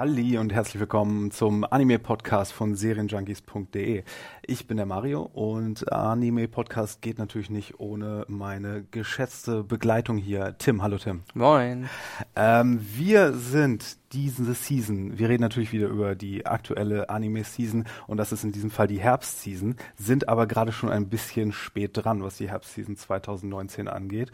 [0.00, 4.02] Halli und herzlich willkommen zum Anime-Podcast von Serienjunkies.de.
[4.50, 10.56] Ich bin der Mario und Anime-Podcast geht natürlich nicht ohne meine geschätzte Begleitung hier.
[10.58, 11.22] Tim, hallo Tim.
[11.34, 11.88] Moin.
[12.34, 18.32] Ähm, wir sind diese Season, wir reden natürlich wieder über die aktuelle Anime-Season und das
[18.32, 22.36] ist in diesem Fall die Herbst-Season, sind aber gerade schon ein bisschen spät dran, was
[22.36, 24.32] die Herbst-Season 2019 angeht.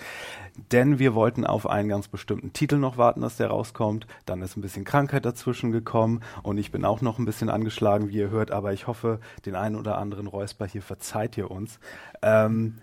[0.72, 4.06] Denn wir wollten auf einen ganz bestimmten Titel noch warten, dass der rauskommt.
[4.24, 8.08] Dann ist ein bisschen Krankheit dazwischen gekommen und ich bin auch noch ein bisschen angeschlagen,
[8.08, 11.78] wie ihr hört, aber ich hoffe, den einen oder anderen Räusper hier verzeiht ihr uns.
[12.22, 12.78] Ähm,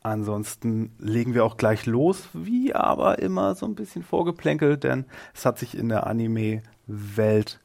[0.00, 5.44] Ansonsten legen wir auch gleich los, wie aber immer so ein bisschen vorgeplänkelt, denn es
[5.44, 7.60] hat sich in der Anime-Welt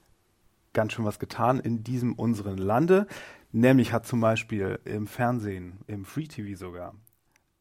[0.73, 3.07] ganz schön was getan in diesem unseren Lande.
[3.51, 6.95] Nämlich hat zum Beispiel im Fernsehen, im Free TV sogar,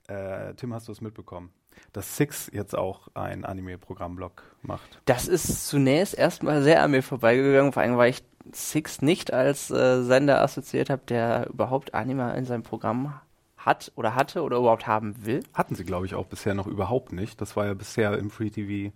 [0.08, 1.50] äh, Tim, hast du es mitbekommen,
[1.92, 5.00] dass Six jetzt auch ein Anime-Programmblock macht.
[5.04, 9.70] Das ist zunächst erstmal sehr an mir vorbeigegangen, vor allem weil ich Six nicht als
[9.70, 13.20] äh, Sender assoziiert habe, der überhaupt Anime in seinem Programm
[13.56, 15.44] hat oder hatte oder überhaupt haben will.
[15.54, 17.40] Hatten sie, glaube ich, auch bisher noch überhaupt nicht.
[17.40, 18.92] Das war ja bisher im Free TV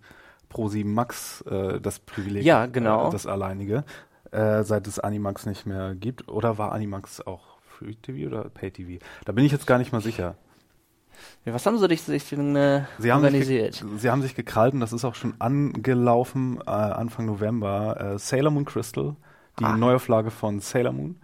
[0.49, 3.07] Pro 7 Max äh, das Privileg, ja, genau.
[3.07, 3.83] äh, das alleinige,
[4.31, 6.27] äh, seit es Animax nicht mehr gibt.
[6.29, 9.03] Oder war Animax auch Free TV oder Pay TV?
[9.25, 10.35] Da bin ich jetzt gar nicht mal sicher.
[11.45, 13.75] Was haben sie sich, sich denn äh, Sie haben, organisiert?
[13.75, 18.15] sich, sie haben sich gekrallt und das ist auch schon angelaufen äh, Anfang November.
[18.15, 19.15] Äh, Sailor Moon Crystal,
[19.59, 19.77] die Ah.
[19.77, 21.15] Neuauflage von Sailor Moon,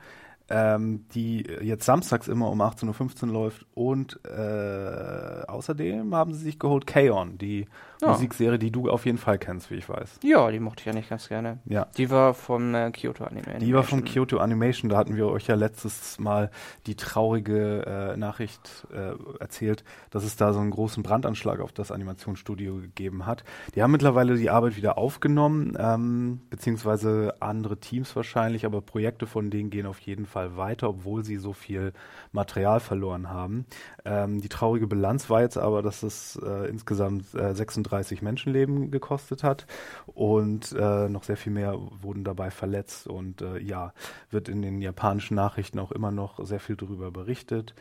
[0.53, 3.65] ähm, die jetzt samstags immer um 18.15 Uhr läuft.
[3.73, 7.65] Und äh, außerdem haben sie sich geholt K-On, die
[8.01, 8.09] Ja.
[8.09, 10.19] Musikserie, die du auf jeden Fall kennst, wie ich weiß.
[10.23, 11.57] Ja, die mochte ich ja nicht ganz gerne.
[11.65, 11.87] Ja.
[11.97, 13.57] Die war vom äh, Kyoto Anime.
[13.59, 14.13] Die war von Animation.
[14.27, 16.51] Kyoto Animation, da hatten wir euch ja letztes Mal
[16.85, 21.91] die traurige äh, Nachricht äh, erzählt, dass es da so einen großen Brandanschlag auf das
[21.91, 23.43] Animationsstudio gegeben hat.
[23.73, 29.49] Die haben mittlerweile die Arbeit wieder aufgenommen, ähm, beziehungsweise andere Teams wahrscheinlich, aber Projekte von
[29.49, 31.93] denen gehen auf jeden Fall weiter, obwohl sie so viel
[32.31, 33.65] Material verloren haben.
[34.05, 39.43] Ähm, die traurige Bilanz war jetzt aber, dass es äh, insgesamt äh, 36 Menschenleben gekostet
[39.43, 39.65] hat
[40.07, 43.93] und äh, noch sehr viel mehr wurden dabei verletzt und äh, ja,
[44.29, 47.73] wird in den japanischen Nachrichten auch immer noch sehr viel darüber berichtet.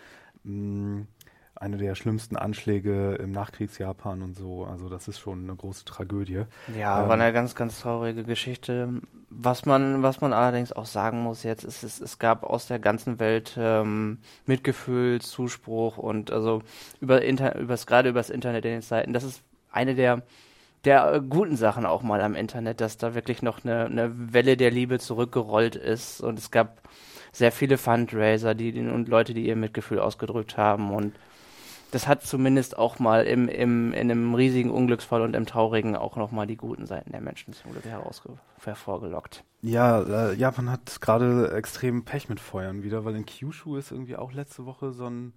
[0.45, 1.03] Mm,
[1.63, 6.43] eine der schlimmsten Anschläge im Nachkriegsjapan und so, also das ist schon eine große Tragödie.
[6.77, 9.01] Ja, Ähm, war eine ganz, ganz traurige Geschichte.
[9.31, 12.81] Was man, was man allerdings auch sagen muss jetzt, ist, es, es gab aus der
[12.81, 16.63] ganzen Welt ähm, Mitgefühl, Zuspruch und also
[17.01, 19.13] über Inter übers, gerade übers Internet in den Zeiten.
[19.13, 20.23] Das ist eine der
[20.85, 24.73] der guten Sachen auch mal am Internet, dass da wirklich noch eine, eine Welle der
[24.73, 26.83] Liebe zurückgerollt ist und es gab
[27.31, 31.15] sehr viele Fundraiser, die und Leute, die ihr Mitgefühl ausgedrückt haben und
[31.93, 36.17] das hat zumindest auch mal im, im, in einem riesigen Unglücksfall und im Traurigen auch
[36.17, 37.85] nochmal die guten Seiten der Menschen zum Glück
[38.65, 39.45] hervorgelockt.
[39.63, 44.17] Ja, äh, Japan hat gerade extrem Pech mit Feuern wieder, weil in Kyushu ist irgendwie
[44.17, 45.33] auch letzte Woche so ein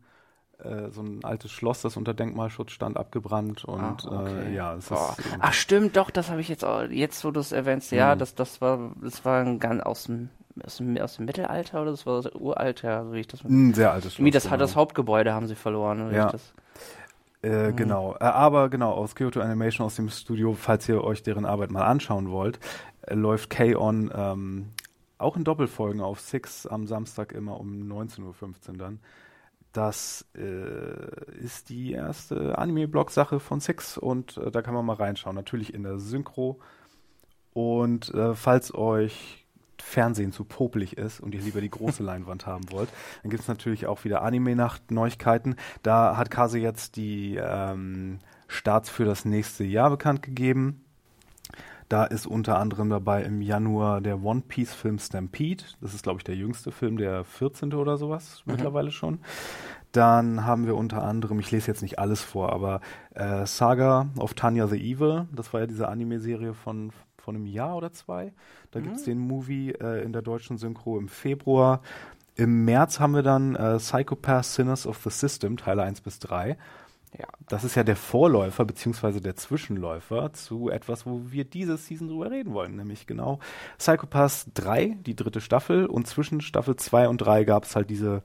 [0.59, 4.51] äh, so ein altes Schloss, das unter Denkmalschutz stand, abgebrannt und Ah, okay.
[4.51, 5.15] äh, ja, es Boah.
[5.19, 8.15] ist Ach stimmt, doch, das habe ich jetzt auch, jetzt wo du es erwähnst, ja,
[8.15, 8.19] Mhm.
[8.19, 10.29] das, das war, das war ein ganz aus dem,
[10.63, 13.73] aus dem, aus dem Mittelalter oder das war das Uralter, so wie ich das ein
[13.73, 14.25] sehr altes Schloss.
[14.25, 14.57] Wie das, genau.
[14.57, 16.13] das Hauptgebäude haben sie verloren.
[16.13, 16.27] Ja.
[16.27, 16.53] ich Das,
[17.41, 17.75] Äh, Mhm.
[17.75, 21.71] Genau, äh, aber genau, aus Kyoto Animation, aus dem Studio, falls ihr euch deren Arbeit
[21.71, 22.59] mal anschauen wollt,
[23.01, 24.11] äh, läuft K-On!
[24.13, 24.71] Ähm,
[25.17, 28.23] auch in Doppelfolgen auf Six am Samstag immer um 19.15
[28.71, 28.99] Uhr dann.
[29.71, 35.35] Das äh, ist die erste Anime-Blog-Sache von Six und äh, da kann man mal reinschauen.
[35.35, 36.59] Natürlich in der Synchro.
[37.53, 39.44] Und äh, falls euch
[39.85, 42.89] Fernsehen zu popelig ist und ihr lieber die große Leinwand haben wollt,
[43.21, 45.55] dann gibt es natürlich auch wieder Anime-Nacht-Neuigkeiten.
[45.83, 50.81] Da hat Kase jetzt die ähm, Starts für das nächste Jahr bekannt gegeben.
[51.87, 55.63] Da ist unter anderem dabei im Januar der One Piece-Film Stampede.
[55.81, 57.73] Das ist, glaube ich, der jüngste Film, der 14.
[57.73, 59.19] oder sowas mittlerweile schon.
[59.91, 62.81] Dann haben wir unter anderem, ich lese jetzt nicht alles vor, aber
[63.13, 65.27] äh, Saga of Tanya the Evil.
[65.31, 66.91] Das war ja diese Anime-Serie von,
[67.25, 68.31] von einem Jahr oder zwei.
[68.71, 71.81] Da gibt's den Movie äh, in der deutschen Synchro im Februar.
[72.35, 76.57] Im März haben wir dann äh, Psychopath Sinners of the System, Teile 1 bis 3.
[77.17, 77.27] Ja.
[77.47, 82.29] Das ist ja der Vorläufer beziehungsweise der Zwischenläufer zu etwas, wo wir diese Season drüber
[82.29, 83.39] reden wollen, nämlich genau
[83.77, 88.21] Psychopaths 3, die dritte Staffel und zwischen Staffel 2 und 3 gab es halt diese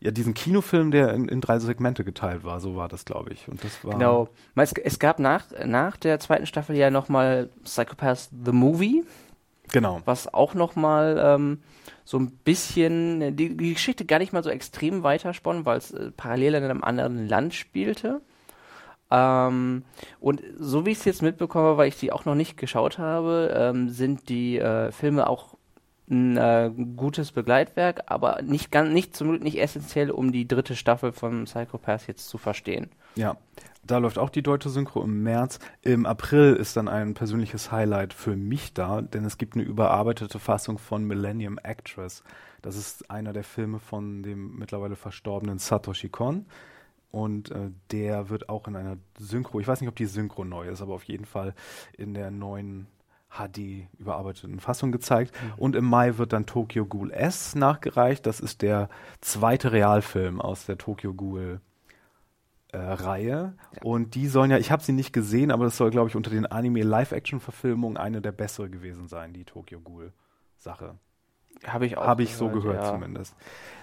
[0.00, 3.48] ja, diesen Kinofilm, der in, in, drei Segmente geteilt war, so war das, glaube ich.
[3.48, 4.28] Und das war genau.
[4.54, 9.04] Es, es gab nach, nach der zweiten Staffel ja nochmal Psychopaths The Movie.
[9.72, 10.00] Genau.
[10.04, 11.58] Was auch nochmal ähm,
[12.04, 16.10] so ein bisschen die, die, Geschichte gar nicht mal so extrem weitersponnen, weil es äh,
[16.12, 18.20] parallel in einem anderen Land spielte.
[19.10, 19.84] Ähm,
[20.20, 23.52] und so wie ich es jetzt mitbekomme, weil ich die auch noch nicht geschaut habe,
[23.56, 25.55] ähm, sind die äh, Filme auch
[26.08, 30.76] ein äh, gutes Begleitwerk, aber nicht ganz, nicht zum Glück nicht essentiell, um die dritte
[30.76, 32.90] Staffel von Psychopath jetzt zu verstehen.
[33.16, 33.36] Ja,
[33.86, 35.58] da läuft auch die deutsche Synchro im März.
[35.82, 40.38] Im April ist dann ein persönliches Highlight für mich da, denn es gibt eine überarbeitete
[40.38, 42.22] Fassung von Millennium Actress.
[42.62, 46.46] Das ist einer der Filme von dem mittlerweile verstorbenen Satoshi Kon.
[47.12, 50.68] Und äh, der wird auch in einer Synchro, ich weiß nicht, ob die Synchro neu
[50.68, 51.54] ist, aber auf jeden Fall
[51.96, 52.88] in der neuen
[53.38, 55.32] HD überarbeiteten Fassung gezeigt.
[55.42, 55.52] Mhm.
[55.56, 58.26] Und im Mai wird dann Tokyo Ghoul S nachgereicht.
[58.26, 58.88] Das ist der
[59.20, 61.60] zweite Realfilm aus der Tokyo Ghoul
[62.72, 63.54] äh, Reihe.
[63.74, 63.82] Ja.
[63.82, 66.30] Und die sollen ja, ich habe sie nicht gesehen, aber das soll, glaube ich, unter
[66.30, 70.96] den Anime-Live-Action-Verfilmungen eine der bessere gewesen sein, die Tokyo Ghoul-Sache.
[71.64, 72.06] Habe ich auch.
[72.06, 72.92] Habe ich so gehört ja.
[72.92, 73.34] zumindest.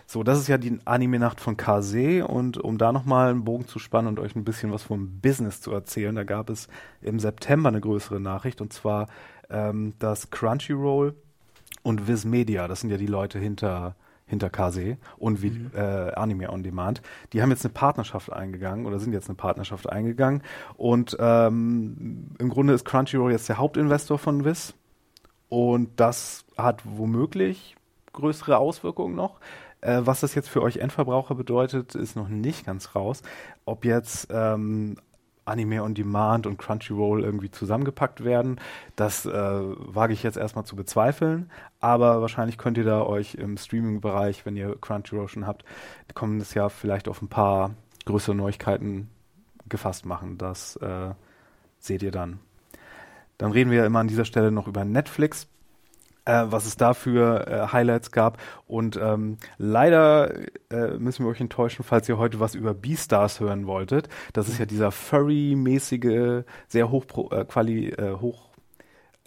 [0.05, 3.79] So, das ist ja die Anime-Nacht von Kase und um da nochmal einen Bogen zu
[3.79, 6.67] spannen und euch ein bisschen was vom Business zu erzählen, da gab es
[7.01, 9.07] im September eine größere Nachricht und zwar,
[9.49, 11.15] ähm, dass Crunchyroll
[11.81, 13.95] und Viz Media, das sind ja die Leute hinter
[14.25, 15.71] hinter Kase und wie, mhm.
[15.75, 17.01] äh, Anime on Demand.
[17.33, 20.41] Die haben jetzt eine Partnerschaft eingegangen oder sind jetzt eine Partnerschaft eingegangen.
[20.75, 24.73] Und ähm, im Grunde ist Crunchyroll jetzt der Hauptinvestor von Viz.
[25.49, 27.75] Und das hat womöglich
[28.13, 29.39] größere Auswirkungen noch.
[29.81, 33.21] Äh, was das jetzt für euch Endverbraucher bedeutet, ist noch nicht ganz raus.
[33.65, 34.97] Ob jetzt ähm,
[35.45, 38.59] Anime on Demand und Crunchyroll irgendwie zusammengepackt werden.
[38.95, 43.57] Das äh, wage ich jetzt erstmal zu bezweifeln, aber wahrscheinlich könnt ihr da euch im
[43.57, 45.65] Streaming-Bereich, wenn ihr Crunchyroll schon habt,
[46.13, 47.71] kommendes Jahr vielleicht auf ein paar
[48.05, 49.09] größere Neuigkeiten
[49.67, 50.37] gefasst machen.
[50.37, 51.11] Das äh,
[51.79, 52.39] seht ihr dann.
[53.37, 55.47] Dann reden wir ja immer an dieser Stelle noch über Netflix
[56.25, 58.37] äh, was es da für äh, Highlights gab.
[58.65, 60.33] Und ähm, leider
[60.69, 64.09] äh, müssen wir euch enttäuschen, falls ihr heute was über Beastars hören wolltet.
[64.33, 68.52] Das ist ja dieser Furry-mäßige, sehr hoch, äh, quali, äh, hoch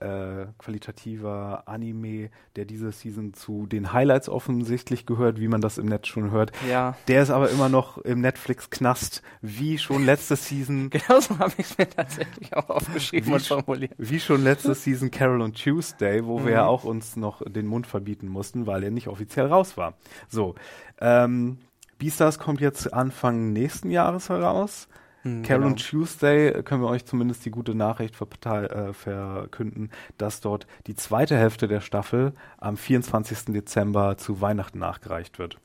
[0.00, 5.87] äh, qualitativer Anime, der diese Season zu den Highlights offensichtlich gehört, wie man das im
[5.87, 6.52] Netz schon hört.
[6.69, 6.96] Ja.
[7.08, 10.90] Der ist aber immer noch im Netflix-Knast, wie schon letzte Season.
[10.90, 13.93] Genauso habe ich es mir tatsächlich auch aufgeschrieben und formuliert.
[13.96, 16.46] Wie schon letzte Season Carol und Tuesday, wo mhm.
[16.46, 16.69] wir ja mhm.
[16.69, 19.94] auch uns noch den Mund verbieten mussten, weil er nicht offiziell raus war.
[20.28, 20.54] So,
[21.00, 21.58] ähm,
[21.98, 24.88] Beastars kommt jetzt Anfang nächsten Jahres heraus.
[25.26, 25.76] Mhm, Carol genau.
[25.76, 31.67] Tuesday können wir euch zumindest die gute Nachricht äh, verkünden, dass dort die zweite Hälfte
[31.67, 33.46] der Staffel am 24.
[33.46, 35.58] Dezember zu Weihnachten nachgereicht wird.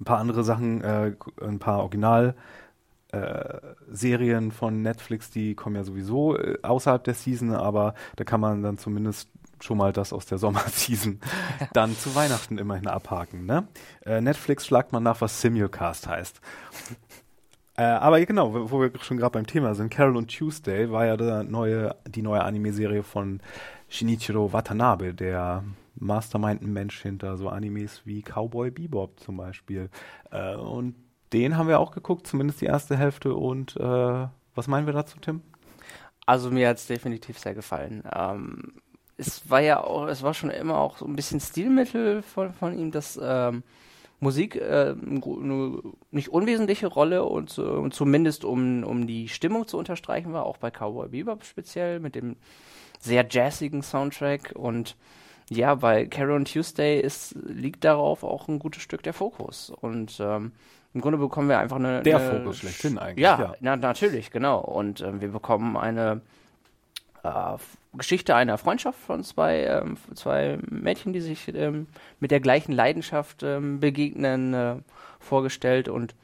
[0.00, 1.12] Ein paar andere Sachen, äh,
[1.42, 2.34] ein paar Original
[3.12, 3.58] äh,
[3.90, 8.62] Serien von Netflix, die kommen ja sowieso äh, außerhalb der Season, aber da kann man
[8.62, 9.28] dann zumindest
[9.60, 11.20] schon mal das aus der Sommerseason
[11.72, 13.46] dann zu Weihnachten immerhin abhaken.
[13.46, 13.68] Ne?
[14.04, 16.40] Äh, Netflix schlagt man nach, was Simulcast heißt.
[17.76, 21.16] Äh, aber genau, wo, wir schon gerade beim Thema sind, Carol und Tuesday war ja
[21.16, 23.40] der neue, die neue Anime-Serie von
[23.88, 25.62] Shinichiro Watanabe, der
[25.96, 29.90] Mastermind-Mensch hinter so Animes wie Cowboy Bebop zum Beispiel.
[30.30, 30.94] Äh, und
[31.32, 33.34] den haben wir auch geguckt, zumindest die erste Hälfte.
[33.34, 35.42] Und äh, was meinen wir dazu, Tim?
[36.24, 38.02] Also mir hat es definitiv sehr gefallen.
[38.12, 38.72] Ähm,
[39.16, 42.76] es war ja auch, es war schon immer auch so ein bisschen Stilmittel von, von
[42.76, 43.62] ihm, dass ähm,
[44.20, 45.78] Musik äh, eine
[46.10, 50.70] nicht unwesentliche Rolle und, und zumindest um, um die Stimmung zu unterstreichen war, auch bei
[50.70, 52.36] Cowboy Bebop speziell mit dem
[52.98, 54.96] sehr jazzigen Soundtrack und
[55.48, 60.52] ja, bei Carol Tuesday ist, liegt darauf auch ein gutes Stück der Fokus und ähm,
[60.96, 62.02] im Grunde bekommen wir einfach eine.
[62.02, 63.22] Der eine, Fokus schlechthin eigentlich.
[63.22, 63.54] Ja, ja.
[63.60, 64.60] Na, natürlich, genau.
[64.60, 66.18] Und äh, wir bekommen eine äh,
[67.94, 71.86] Geschichte einer Freundschaft von zwei, ähm, zwei Mädchen, die sich ähm,
[72.20, 74.76] mit der gleichen Leidenschaft ähm, begegnen, äh,
[75.18, 75.88] vorgestellt.
[75.88, 76.14] Und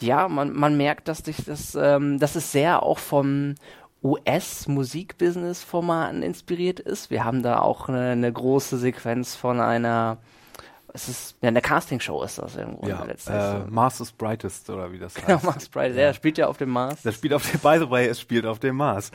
[0.00, 3.54] ja, man, man merkt, dass, sich das, ähm, dass es sehr auch vom
[4.02, 7.10] US-Musikbusiness-Formaten inspiriert ist.
[7.10, 10.18] Wir haben da auch eine, eine große Sequenz von einer
[10.94, 13.34] es ist ja eine Castingshow ist das irgendwo ja, letztlich.
[13.34, 15.40] Äh, Mars is Brightest oder wie das genau, heißt.
[15.40, 15.98] Genau, Mars Brightest.
[15.98, 16.04] Ja.
[16.04, 17.02] Er spielt ja auf dem Mars.
[17.02, 19.10] Das spielt auf dem, by the way, es spielt auf dem Mars.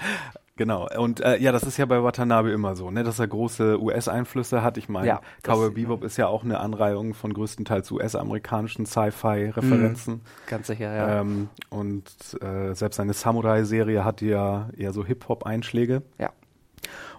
[0.58, 0.90] Genau.
[0.98, 4.64] Und äh, ja, das ist ja bei Watanabe immer so, ne, dass er große US-Einflüsse
[4.64, 4.78] hat.
[4.78, 10.22] Ich meine, Ja, Cowboy Bebop ist ja auch eine Anreihung von größtenteils US-amerikanischen Sci-Fi-Referenzen.
[10.48, 11.22] Ganz sicher, ja.
[11.22, 12.04] Ähm, und
[12.42, 16.02] äh, selbst seine Samurai-Serie hat ja eher so Hip-Hop-Einschläge.
[16.18, 16.32] ja.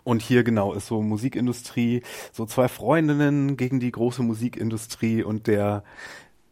[0.04, 2.02] Und hier genau ist so Musikindustrie,
[2.33, 5.83] so zwei Freundinnen gegen die große Musikindustrie und der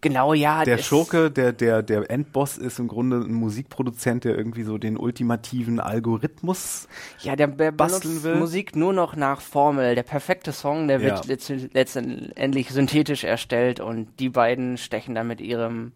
[0.09, 0.65] Genau, ja.
[0.65, 4.97] der Schurke, der der der Endboss ist im Grunde ein Musikproduzent, der irgendwie so den
[4.97, 6.89] ultimativen Algorithmus
[7.21, 8.37] Ja, der, der basteln will.
[8.37, 9.95] Musik nur noch nach Formel.
[9.95, 11.35] Der perfekte Song, der wird Ja.
[11.35, 15.93] letzt- letztendlich synthetisch erstellt und die beiden stechen dann mit ihrem,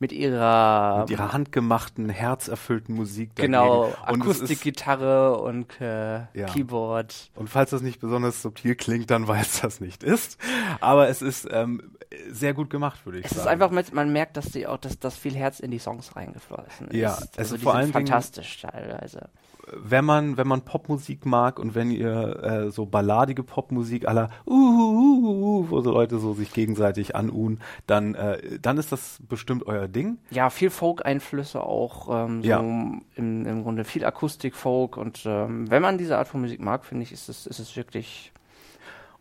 [0.00, 3.52] mit ihrer, mit ihrer handgemachten, herzerfüllten Musik dagegen.
[3.52, 6.46] genau, Und es ist- Akustikgitarre und äh, Ja.
[6.52, 7.30] Keyboard.
[7.36, 10.36] Und falls das nicht besonders subtil klingt, dann weil es das nicht ist.
[10.80, 11.92] Aber es ist ähm,
[12.30, 13.40] sehr gut gemacht, würde ich Es sagen.
[13.42, 16.14] ist einfach, mit, man merkt, dass die auch, dass, dass viel Herz in die Songs
[16.16, 16.94] reingeflossen ist.
[16.96, 19.28] Ja, also also die vor allen Dingen- fantastisch teilweise.
[19.76, 24.52] wenn man wenn man Popmusik mag und wenn ihr äh, so balladige Popmusik aller uh,
[24.52, 29.18] uh, uh, uh, wo so Leute so sich gegenseitig anuhen, dann äh, dann ist das
[29.26, 30.18] bestimmt euer Ding.
[30.30, 32.58] Ja, viel Folk-Einflüsse auch, ähm, so Ja.
[32.60, 37.04] im, im Grunde viel Akustik-Folk und ähm, wenn man diese Art von Musik mag, finde
[37.04, 38.32] ich, ist es, ist es wirklich,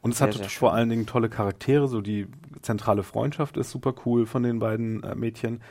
[0.04, 0.78] Und es hat sehr vor schön.
[0.78, 2.28] allen Dingen tolle Charaktere, so die
[2.62, 5.62] zentrale Freundschaft ist super cool von den beiden äh, Mädchen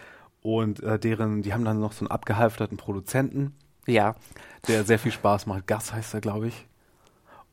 [0.41, 3.55] und äh, deren die haben dann noch so einen abgehalfterten Produzenten,
[3.87, 4.15] ja,
[4.69, 5.67] der sehr viel Spaß macht.
[5.67, 6.67] Gas heißt er, glaube ich.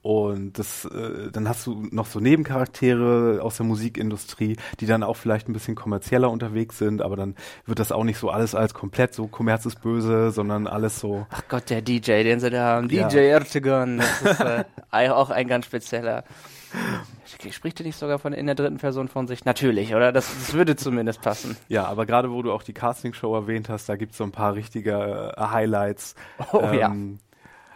[0.01, 5.17] Und das, äh, dann hast du noch so Nebencharaktere aus der Musikindustrie, die dann auch
[5.17, 8.74] vielleicht ein bisschen kommerzieller unterwegs sind, aber dann wird das auch nicht so alles als
[8.74, 11.27] komplett so Kommerz ist böse, sondern alles so.
[11.29, 13.09] ach Gott, der DJ, den sie da haben, Ja.
[13.09, 14.63] DJ Ertegun, das ist äh,
[15.09, 16.24] auch ein ganz spezieller.
[17.51, 19.45] Spricht er nicht sogar von in der dritten Person von sich?
[19.45, 20.11] Natürlich, oder?
[20.11, 21.57] Das, das würde zumindest passen.
[21.67, 24.55] Ja, aber gerade wo du auch die Castingshow erwähnt hast, da gibt's so ein paar
[24.55, 26.15] richtige äh, Highlights.
[26.51, 26.93] Oh ja.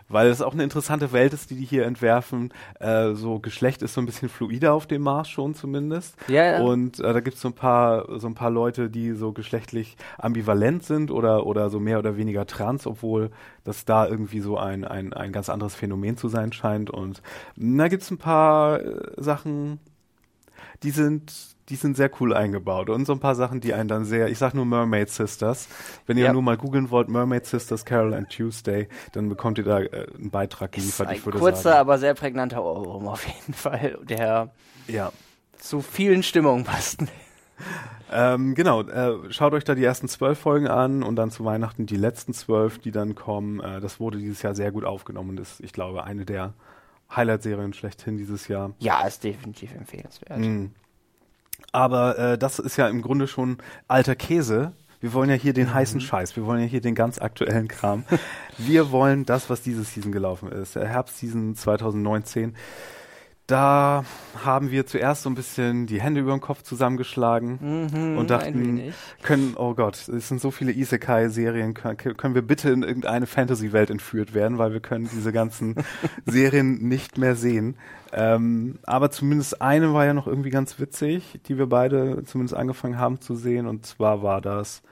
[0.09, 2.53] Weil es auch eine interessante Welt ist, die die hier entwerfen.
[2.79, 6.15] Äh, so Geschlecht ist so ein bisschen fluider auf dem Mars schon zumindest.
[6.27, 6.61] Ja, ja.
[6.61, 10.83] Und äh, da gibt's so ein paar so ein paar Leute, die so geschlechtlich ambivalent
[10.83, 13.31] sind oder oder so mehr oder weniger trans, obwohl
[13.63, 16.89] das da irgendwie so ein ein ein ganz anderes Phänomen zu sein scheint.
[16.89, 17.21] Und
[17.55, 19.79] da gibt's ein paar äh, Sachen,
[20.83, 24.03] die sind die sind sehr cool eingebaut und so ein paar Sachen, die einen dann
[24.05, 25.67] sehr, ich sag nur Mermaid Sisters.
[26.05, 26.33] Wenn ihr Ja.
[26.33, 30.29] nur mal googeln wollt, Mermaid Sisters Carol and Tuesday, dann bekommt ihr da äh, einen
[30.29, 31.07] Beitrag Ist geliefert.
[31.07, 31.79] ein Ich würde kurzer, sagen.
[31.79, 34.49] aber sehr prägnanter Ohrwurm auf jeden Fall, der
[34.87, 35.11] Ja.
[35.57, 36.99] zu vielen Stimmungen passt.
[38.11, 41.85] Ähm, genau, äh, schaut euch da die ersten zwölf Folgen an und dann zu Weihnachten
[41.85, 43.59] die letzten zwölf, die dann kommen.
[43.59, 46.53] Äh, das wurde dieses Jahr sehr gut aufgenommen und ist, ich glaube, eine der
[47.15, 48.71] Highlight-Serien schlechthin dieses Jahr.
[48.79, 50.39] Ja, ist definitiv empfehlenswert.
[50.39, 50.71] Mhm.
[51.73, 53.57] Aber äh, das ist ja im Grunde schon
[53.89, 54.71] alter Käse.
[55.01, 58.05] Wir wollen ja hier den heißen Scheiß, wir wollen ja hier den ganz aktuellen Kram.
[58.57, 62.55] wir wollen das, was diese Season gelaufen ist, Herbstseason 2019.
[63.45, 64.05] Da
[64.45, 68.93] haben wir zuerst so ein bisschen die Hände über den Kopf zusammengeschlagen Mhm, und dachten,
[69.21, 73.89] können, oh Gott, es sind so viele Isekai-Serien, können, können wir bitte in irgendeine Fantasy-Welt
[73.89, 75.75] entführt werden, weil wir können diese ganzen
[76.25, 77.75] Serien nicht mehr sehen.
[78.13, 82.97] Ähm, aber zumindest eine war ja noch irgendwie ganz witzig, die wir beide zumindest angefangen
[82.97, 84.83] haben zu sehen, und zwar war das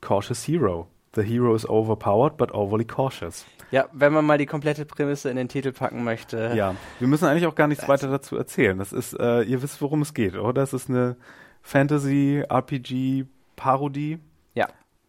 [0.00, 0.88] Cautious Hero.
[1.14, 3.44] The hero is overpowered, but overly cautious.
[3.70, 6.52] Ja, wenn man mal die komplette Prämisse in den Titel packen möchte.
[6.54, 8.78] Ja, wir müssen eigentlich auch gar nichts weiter dazu erzählen.
[8.78, 10.52] Das ist, äh, ihr wisst, worum es geht, oder?
[10.52, 11.16] Das ist eine
[11.62, 14.18] Fantasy-RPG-Parodie.
[14.54, 14.68] Ja.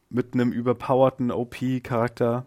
[0.10, 2.46] mit einem überpowerten OP-Charakter,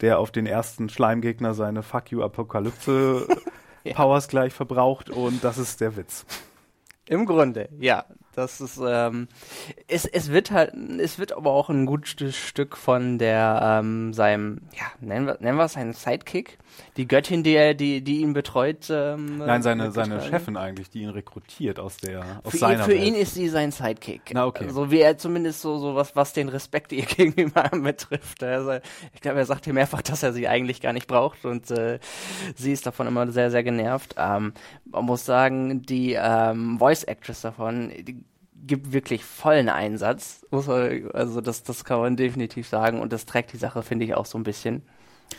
[0.00, 3.26] der auf den ersten Schleimgegner seine Fuck you Apokalypse
[3.84, 3.94] Ja.
[3.94, 6.24] Powers gleich verbraucht und das ist der Witz.
[7.06, 8.06] Im Grunde, ja.
[8.34, 9.28] Das ist, ähm,
[9.86, 14.60] es, es wird halt, es wird aber auch ein gutes Stück von der, ähm, seinem,
[14.72, 16.58] ja, nennen wir, nennen wir es seinen Sidekick,
[16.96, 18.88] die Göttin, die er, die, die ihn betreut.
[18.90, 20.20] Ähm, Nein, seine, seine.
[20.22, 23.02] Chefin eigentlich, die ihn rekrutiert aus der, aus Für, ihn, seiner für Welt.
[23.04, 24.32] ihn ist sie sein Sidekick.
[24.32, 24.68] Na, okay.
[24.68, 28.42] So wie er zumindest so, so was, was den Respekt ihr gegenüber betrifft.
[28.42, 28.78] Also,
[29.12, 31.98] ich glaube, er sagt ihr mehrfach, dass er sie eigentlich gar nicht braucht und äh,
[32.56, 34.14] sie ist davon immer sehr, sehr genervt.
[34.18, 34.52] Ähm,
[34.84, 38.23] man muss sagen, die ähm, Voice Actress davon, die
[38.66, 40.46] gibt wirklich vollen Einsatz.
[40.50, 44.04] Muss man, also das, das kann man definitiv sagen und das trägt die Sache, finde
[44.04, 44.82] ich, auch so ein bisschen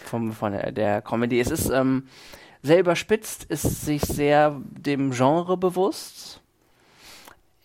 [0.05, 1.39] vom, von der, der Comedy.
[1.39, 2.07] Es ist ähm,
[2.61, 6.41] sehr überspitzt, ist sich sehr dem Genre bewusst.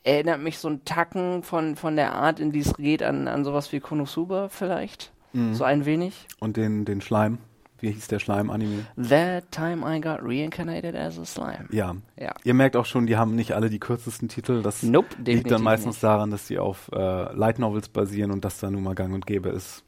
[0.02, 3.44] Erinnert mich so ein Tacken von, von der Art, in die es geht, an, an
[3.44, 5.12] sowas wie Konosuba vielleicht.
[5.32, 5.54] Mhm.
[5.54, 6.26] So ein wenig.
[6.38, 7.38] Und den, den Schleim.
[7.80, 8.86] Wie hieß der Schleim-Anime?
[9.08, 11.66] That time I got reincarnated as a slime.
[11.70, 11.96] Ja.
[12.16, 12.34] Ja.
[12.44, 14.62] Ihr merkt auch schon, die haben nicht alle die kürzesten Titel.
[14.62, 16.02] Das Nope, liegt dann meistens nicht.
[16.02, 19.26] daran, dass sie auf äh, Light Novels basieren und das dann nun mal gang und
[19.26, 19.82] gäbe ist.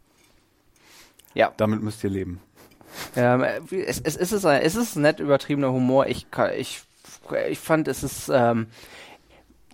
[1.34, 1.52] Ja.
[1.56, 2.40] Damit müsst ihr leben.
[3.16, 6.06] Ähm, es, es, es, ist, es ist nett übertriebener Humor.
[6.06, 6.82] Ich, ich,
[7.48, 8.66] ich fand, es ist ähm,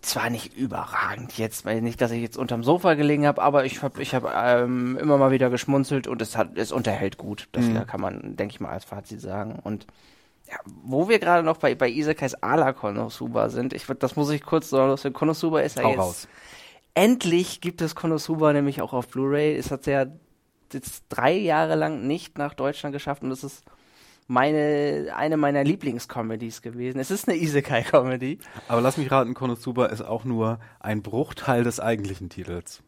[0.02, 3.83] zwar nicht überragend jetzt, weil nicht, dass ich jetzt unterm Sofa gelegen habe, aber ich
[3.83, 7.49] habe ich hab, ähm, immer mal wieder geschmunzelt und es hat es unterhält gut.
[7.52, 7.87] Das mhm.
[7.87, 9.59] kann man, denke ich mal, als Fazit sagen.
[9.62, 9.87] Und
[10.49, 14.43] ja, wo wir gerade noch bei, bei Isekais Ala Konosuba sind, ich, das muss ich
[14.43, 15.99] kurz sagen, Konosuba ist ja Hau jetzt...
[15.99, 16.28] Raus.
[16.95, 19.57] Endlich gibt es Konosuba nämlich auch auf Blu-ray.
[19.57, 20.07] Es hat ja
[20.73, 23.64] jetzt drei Jahre lang nicht nach Deutschland geschafft und es ist
[24.28, 27.00] meine, eine meiner Lieblingscomedies gewesen.
[27.00, 28.38] Es ist eine Isekai-Comedy.
[28.68, 32.82] Aber lass mich raten, Konosuba ist auch nur ein Bruchteil des eigentlichen Titels.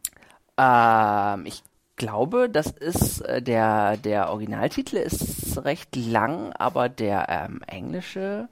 [0.57, 1.63] Ähm, ich
[1.97, 8.47] glaube, das ist äh, der, der Originaltitel ist recht lang, aber der ähm, englische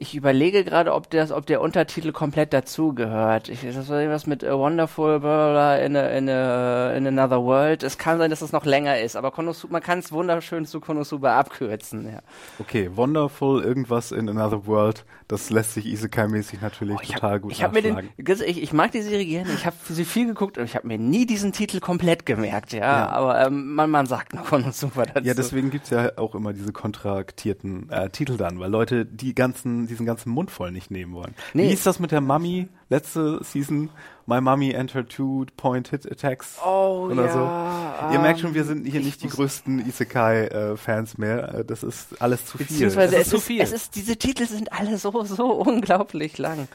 [0.00, 3.50] ich überlege gerade, ob, das, ob der Untertitel komplett dazugehört.
[3.64, 7.82] Das war irgendwas mit A Wonderful blah, blah, in, a, in, a, in Another World.
[7.82, 10.78] Es kann sein, dass es noch länger ist, aber Konosuba, man kann es wunderschön zu
[10.78, 12.12] Konosuba abkürzen.
[12.12, 12.20] Ja.
[12.60, 17.52] Okay, Wonderful, irgendwas in Another World, das lässt sich Isekai-mäßig natürlich oh, total hab, gut
[17.52, 20.58] ich hab mir den, ich, ich mag die Serie gerne, ich habe sie viel geguckt
[20.58, 23.08] und ich habe mir nie diesen Titel komplett gemerkt, ja, ja.
[23.10, 25.26] aber ähm, man, man sagt noch Konosuba dazu.
[25.26, 29.86] Ja, deswegen gibt's ja auch immer diese kontraktierten äh, Titel dann, weil Leute die ganzen
[29.86, 31.34] diesen ganzen Mund voll nicht nehmen wollen.
[31.52, 31.68] Nee.
[31.68, 33.90] Wie ist das mit der Mummy letzte Season?
[34.26, 38.12] My Mummy entered two point hit attacks oh, oder ja, so.
[38.12, 41.54] Ihr merkt schon, wir sind hier nicht die größten Isekai-Fans äh, mehr.
[41.54, 42.66] Äh, das ist alles zu viel.
[42.66, 43.62] Beziehungsweise es, ist, zu viel.
[43.62, 46.68] es ist, diese Titel sind alle so, so unglaublich lang.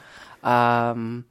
[0.44, 1.24] Ähm,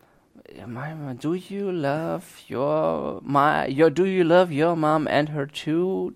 [1.19, 6.13] do you love your, my, your, do you love your mom and her two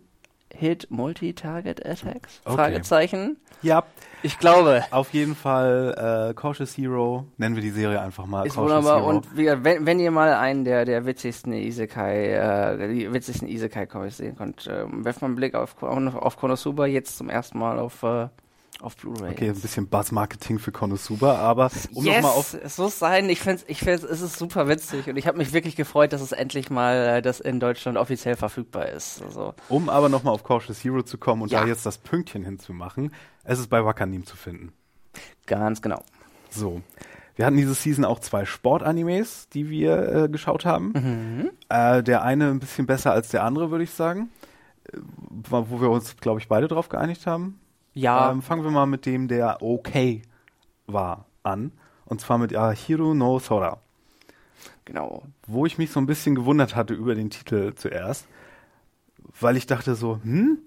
[0.54, 2.40] hit multi-target attacks?
[2.46, 2.56] Okay.
[2.56, 3.38] Fragezeichen.
[3.62, 3.84] Ja.
[4.24, 4.84] Ich glaube.
[4.92, 8.46] Auf jeden Fall äh, Cautious Hero, nennen wir die Serie einfach mal.
[8.46, 9.02] Ist Cautious wunderbar.
[9.02, 9.10] Hero.
[9.10, 14.18] Und wie, wenn, wenn ihr mal einen der, der witzigsten Isekai, äh, die witzigsten Isekai-Comics
[14.18, 18.04] sehen könnt, äh, werft mal einen Blick auf, auf Konosuba, jetzt zum ersten Mal auf
[18.04, 18.28] äh,
[18.82, 19.32] auf Blu-ray.
[19.32, 22.54] Okay, ein bisschen Buzz-Marketing für Konosuba, aber um yes, nochmal auf...
[22.54, 23.30] es muss sein.
[23.30, 26.22] Ich finde ich find's, es ist super witzig und ich habe mich wirklich gefreut, dass
[26.22, 29.22] es endlich mal äh, das in Deutschland offiziell verfügbar ist.
[29.24, 29.54] Also.
[29.70, 31.62] Um aber nochmal auf Cautious Hero zu kommen und ja.
[31.62, 34.74] da jetzt das Pünktchen hinzumachen, es ist bei Wakanim zu finden.
[35.46, 36.04] Ganz genau.
[36.50, 36.82] So.
[37.36, 40.92] Wir hatten diese Season auch zwei Sportanimes, die wir äh, geschaut haben.
[40.94, 41.52] Mhm.
[41.70, 44.30] Äh, der eine ein bisschen besser als der andere, würde ich sagen.
[44.92, 44.98] Äh,
[45.50, 47.60] wo wir uns, glaube ich, beide drauf geeinigt haben.
[47.98, 48.32] Ja.
[48.32, 50.22] Ähm, fangen wir mal mit dem, der okay
[50.86, 51.72] war, an.
[52.06, 53.80] Und zwar mit Ahiru no Sora.
[54.86, 55.24] Genau.
[55.46, 58.28] Wo ich mich so ein bisschen gewundert hatte über den Titel zuerst,
[59.40, 60.60] weil ich dachte so, hm,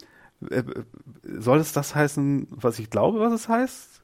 [0.50, 0.84] äh, äh,
[1.22, 4.02] soll es das heißen, was ich glaube, was es heißt?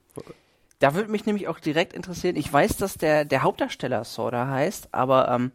[0.79, 2.37] Da würde mich nämlich auch direkt interessieren.
[2.37, 5.53] Ich weiß, dass der, der Hauptdarsteller Sora heißt, aber ähm,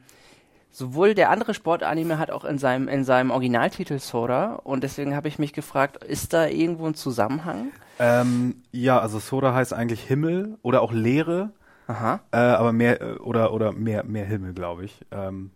[0.71, 5.27] sowohl der andere Sportanime hat auch in seinem, in seinem Originaltitel Sora und deswegen habe
[5.27, 7.71] ich mich gefragt, ist da irgendwo ein Zusammenhang?
[7.99, 11.51] Ähm, ja, also Sora heißt eigentlich Himmel oder auch Leere.
[11.88, 12.21] Aha.
[12.31, 15.05] Äh, aber mehr äh, oder oder mehr mehr Himmel, glaube ich.
[15.12, 15.51] Ähm,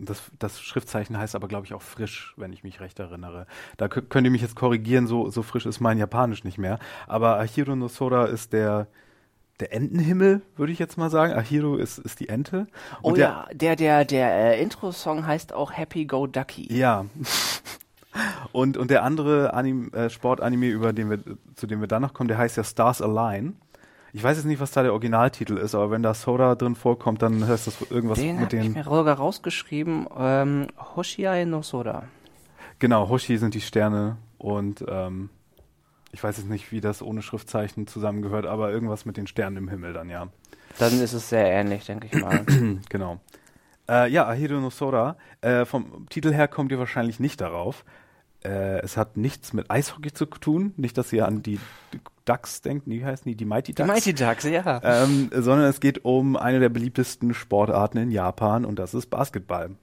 [0.00, 3.46] das, das Schriftzeichen heißt aber, glaube ich, auch frisch, wenn ich mich recht erinnere.
[3.76, 6.78] Da könnt ihr mich jetzt korrigieren, so, so frisch ist mein Japanisch nicht mehr.
[7.06, 8.86] Aber Ahiro no Sora ist der,
[9.60, 11.32] der Entenhimmel, würde ich jetzt mal sagen.
[11.32, 12.66] Ahiro ist, ist die Ente.
[13.02, 16.72] Und oh der, ja, der, der, der äh, Intro-Song heißt auch Happy Go Ducky.
[16.72, 17.06] Ja.
[18.52, 21.18] und, und der andere Anim, äh, Sportanime, über den wir,
[21.54, 23.56] zu dem wir dann noch kommen, der heißt ja Stars Align.
[24.12, 27.22] Ich weiß jetzt nicht, was da der Originaltitel ist, aber wenn da Soda drin vorkommt,
[27.22, 28.62] dann heißt das irgendwas den mit den.
[28.62, 32.04] Ich mir sogar rausgeschrieben, ähm, Hoshiai no Soda.
[32.80, 35.28] Genau, Hoshi sind die Sterne und ähm,
[36.12, 39.68] ich weiß jetzt nicht, wie das ohne Schriftzeichen zusammengehört, aber irgendwas mit den Sternen im
[39.68, 40.28] Himmel dann, ja.
[40.78, 42.44] Dann ist es sehr ähnlich, denke ich mal.
[42.88, 43.20] genau.
[43.88, 45.16] Äh, ja, Ahiro no Sora.
[45.40, 47.84] Äh, vom Titel her kommt ihr wahrscheinlich nicht darauf.
[48.44, 50.72] Äh, es hat nichts mit Eishockey zu tun.
[50.76, 51.58] Nicht, dass ihr an die
[52.24, 52.86] Ducks denkt.
[52.86, 53.34] Wie heißen die?
[53.34, 53.88] Die Mighty Ducks?
[53.88, 54.80] Die Mighty Ducks, ja.
[54.82, 59.76] Ähm, sondern es geht um eine der beliebtesten Sportarten in Japan und das ist Basketball.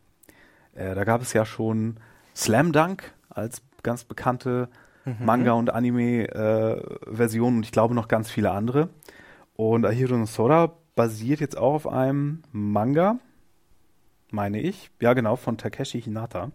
[0.74, 1.98] Äh, da gab es ja schon
[2.36, 4.70] Slam Dunk als ganz bekannte
[5.08, 5.26] mhm.
[5.26, 8.90] Manga- und Anime-Version äh, und ich glaube noch ganz viele andere.
[9.56, 13.18] Und Ahiro no Sora basiert jetzt auch auf einem Manga,
[14.30, 14.92] meine ich.
[15.00, 16.52] Ja, genau, von Takeshi Hinata.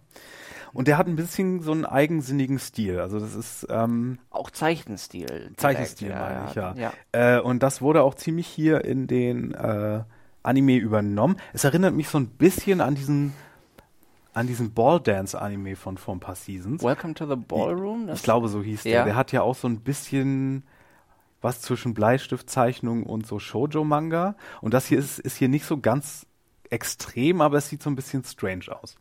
[0.73, 2.99] Und der hat ein bisschen so einen eigensinnigen Stil.
[2.99, 5.27] Also das ist ähm, auch Zeichenstil.
[5.27, 6.73] Direkt, Zeichenstil ja, meine ich, ja.
[6.75, 6.93] ja.
[7.11, 10.01] Äh, und das wurde auch ziemlich hier in den äh,
[10.41, 11.37] Anime übernommen.
[11.53, 13.33] Es erinnert mich so ein bisschen an diesen
[14.33, 16.83] an diesen Ball Dance Anime von vor ein paar Seasons.
[16.83, 17.92] Welcome to the Ballroom?
[18.09, 18.91] Ich, ich glaube, so hieß ja.
[18.91, 19.05] der.
[19.05, 20.63] Der hat ja auch so ein bisschen
[21.41, 24.35] was zwischen Bleistiftzeichnung und so Shoujo-Manga.
[24.61, 26.25] Und das hier ist, ist hier nicht so ganz
[26.69, 28.95] extrem, aber es sieht so ein bisschen strange aus.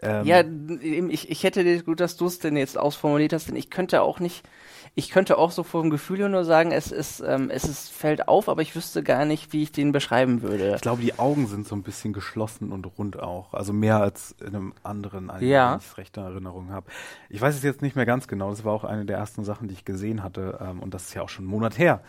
[0.00, 0.44] Ähm, ja,
[0.80, 4.20] ich, ich hätte gut, dass du es denn jetzt ausformuliert hast, denn ich könnte auch
[4.20, 4.48] nicht,
[4.94, 8.48] ich könnte auch so vom Gefühl nur sagen, es ist, ähm, es ist, fällt auf,
[8.48, 10.74] aber ich wüsste gar nicht, wie ich den beschreiben würde.
[10.76, 13.54] Ich glaube, die Augen sind so ein bisschen geschlossen und rund auch.
[13.54, 15.72] Also mehr als in einem anderen, Anime, ja.
[15.72, 16.86] wenn ich es recht in Erinnerung habe.
[17.28, 18.50] Ich weiß es jetzt nicht mehr ganz genau.
[18.50, 20.58] Das war auch eine der ersten Sachen, die ich gesehen hatte.
[20.60, 22.02] Ähm, und das ist ja auch schon einen Monat her.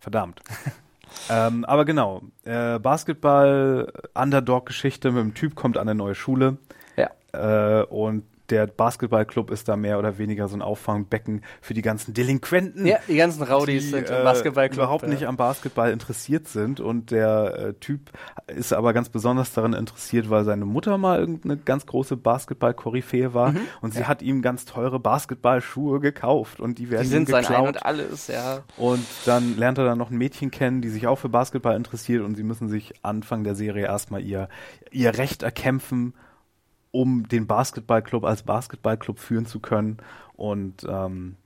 [0.00, 0.42] Verdammt.
[1.30, 6.58] ähm, aber genau, äh, Basketball, Underdog-Geschichte mit dem Typ kommt an eine neue Schule.
[7.36, 12.14] Äh, und der Basketballclub ist da mehr oder weniger so ein Auffangbecken für die ganzen
[12.14, 12.86] Delinquenten.
[12.86, 14.78] Ja, die ganzen Rowdies die, sind im äh, Basketballclub.
[14.78, 15.08] überhaupt ja.
[15.08, 16.80] nicht am Basketball interessiert sind.
[16.80, 18.10] Und der äh, Typ
[18.46, 23.52] ist aber ganz besonders daran interessiert, weil seine Mutter mal irgendeine ganz große Basketball-Koryphäe war.
[23.52, 23.60] Mhm.
[23.80, 24.08] Und sie ja.
[24.08, 26.60] hat ihm ganz teure Basketballschuhe gekauft.
[26.60, 27.46] Und die werden die sind ihm geklaut.
[27.46, 28.60] Sein und alles, ja.
[28.76, 32.22] Und dann lernt er dann noch ein Mädchen kennen, die sich auch für Basketball interessiert.
[32.22, 34.48] Und sie müssen sich Anfang der Serie erstmal ihr,
[34.90, 36.14] ihr Recht erkämpfen
[36.96, 39.98] um den Basketballclub als Basketballclub führen zu können.
[40.34, 41.36] Und ähm,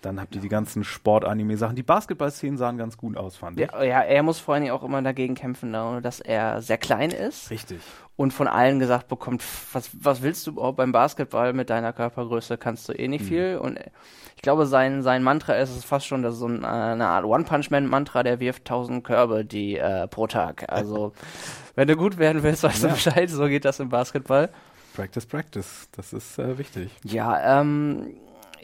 [0.00, 1.76] dann habt ihr die ganzen Sport-Anime-Sachen.
[1.76, 3.70] Die Basketball-Szenen sahen ganz gut aus, fand ich.
[3.70, 7.10] Ja, ja, er muss vor allem auch immer dagegen kämpfen, ne, dass er sehr klein
[7.10, 7.50] ist.
[7.50, 7.80] Richtig.
[8.16, 12.56] Und von allen gesagt bekommt, was, was willst du überhaupt beim Basketball mit deiner Körpergröße?
[12.56, 13.28] Kannst du eh nicht mhm.
[13.28, 13.58] viel.
[13.60, 13.78] Und
[14.36, 18.22] ich glaube, sein, sein Mantra ist es fast schon, das so ein, eine Art One-Punch-Man-Mantra,
[18.22, 20.64] der wirft 1000 Körbe die, äh, pro Tag.
[20.72, 21.12] Also,
[21.74, 22.94] wenn du gut werden willst, weißt du ja.
[22.94, 24.50] Bescheid, so geht das im Basketball.
[24.94, 25.88] Practice, practice.
[25.92, 26.90] Das ist äh, wichtig.
[27.02, 28.14] Ja, ähm,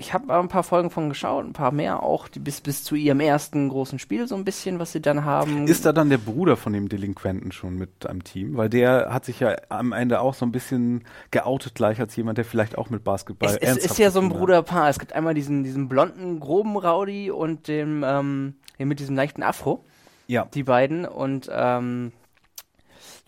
[0.01, 2.94] ich habe ein paar Folgen von geschaut, ein paar mehr auch, die bis, bis zu
[2.94, 5.66] ihrem ersten großen Spiel so ein bisschen, was sie dann haben.
[5.66, 8.57] Ist da dann der Bruder von dem Delinquenten schon mit am Team?
[8.57, 12.38] Weil der hat sich ja am Ende auch so ein bisschen geoutet gleich als jemand,
[12.38, 14.88] der vielleicht auch mit Basketball Es, es ist ja so ein Bruderpaar.
[14.88, 19.85] Es gibt einmal diesen, diesen blonden, groben Rowdy und ähm, den mit diesem leichten Afro.
[20.29, 20.46] Ja.
[20.55, 22.12] Die beiden und ähm,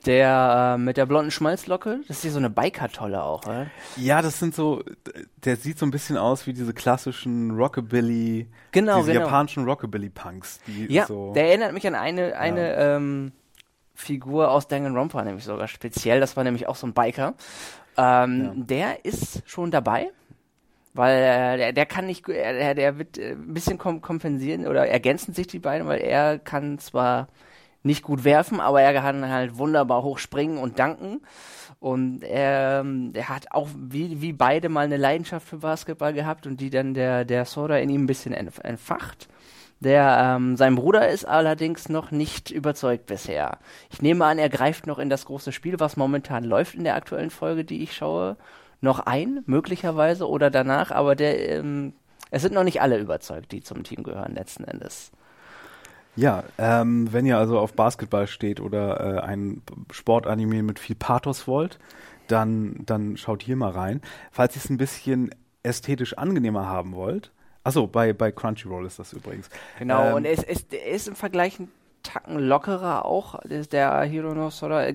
[0.07, 3.67] der äh, mit der blonden Schmalzlocke, das ist hier so eine Biker-Tolle auch, oder?
[3.97, 4.83] Ja, das sind so,
[5.45, 9.25] der sieht so ein bisschen aus wie diese klassischen Rockabilly, genau, diese genau.
[9.25, 10.61] japanischen Rockabilly-Punks.
[10.89, 12.97] Ja, so der erinnert mich an eine, eine ja.
[12.97, 13.33] ähm,
[13.95, 17.35] Figur aus Danganronpa, nämlich sogar speziell, das war nämlich auch so ein Biker.
[17.97, 18.53] Ähm, ja.
[18.57, 20.11] Der ist schon dabei,
[20.95, 25.35] weil äh, der, der kann nicht, der, der wird äh, ein bisschen kompensieren oder ergänzen
[25.35, 27.29] sich die beiden, weil er kann zwar
[27.83, 31.21] nicht gut werfen, aber er kann halt wunderbar hochspringen und danken.
[31.81, 36.61] Und er, er hat auch wie, wie beide mal eine Leidenschaft für Basketball gehabt und
[36.61, 39.29] die dann der, der Soda in ihm ein bisschen entfacht.
[39.81, 43.59] Der, ähm, sein Bruder ist allerdings noch nicht überzeugt bisher.
[43.91, 46.95] Ich nehme an, er greift noch in das große Spiel, was momentan läuft in der
[46.95, 48.37] aktuellen Folge, die ich schaue,
[48.81, 51.95] noch ein, möglicherweise oder danach, aber der, ähm,
[52.31, 55.11] es sind noch nicht alle überzeugt, die zum Team gehören letzten Endes.
[56.15, 61.47] Ja, ähm, wenn ihr also auf Basketball steht oder äh, ein Sportanime mit viel Pathos
[61.47, 61.79] wollt,
[62.29, 64.03] dann, dann schaut hier mal rein.
[64.31, 67.33] Falls ihr es ein bisschen ästhetisch angenehmer haben wollt,
[67.65, 69.49] Achso, bei, bei Crunchyroll ist das übrigens.
[69.79, 71.61] Genau, ähm, und es, es, er ist im Vergleich
[72.03, 74.87] Tacken lockerer auch, der Hiro no Sora.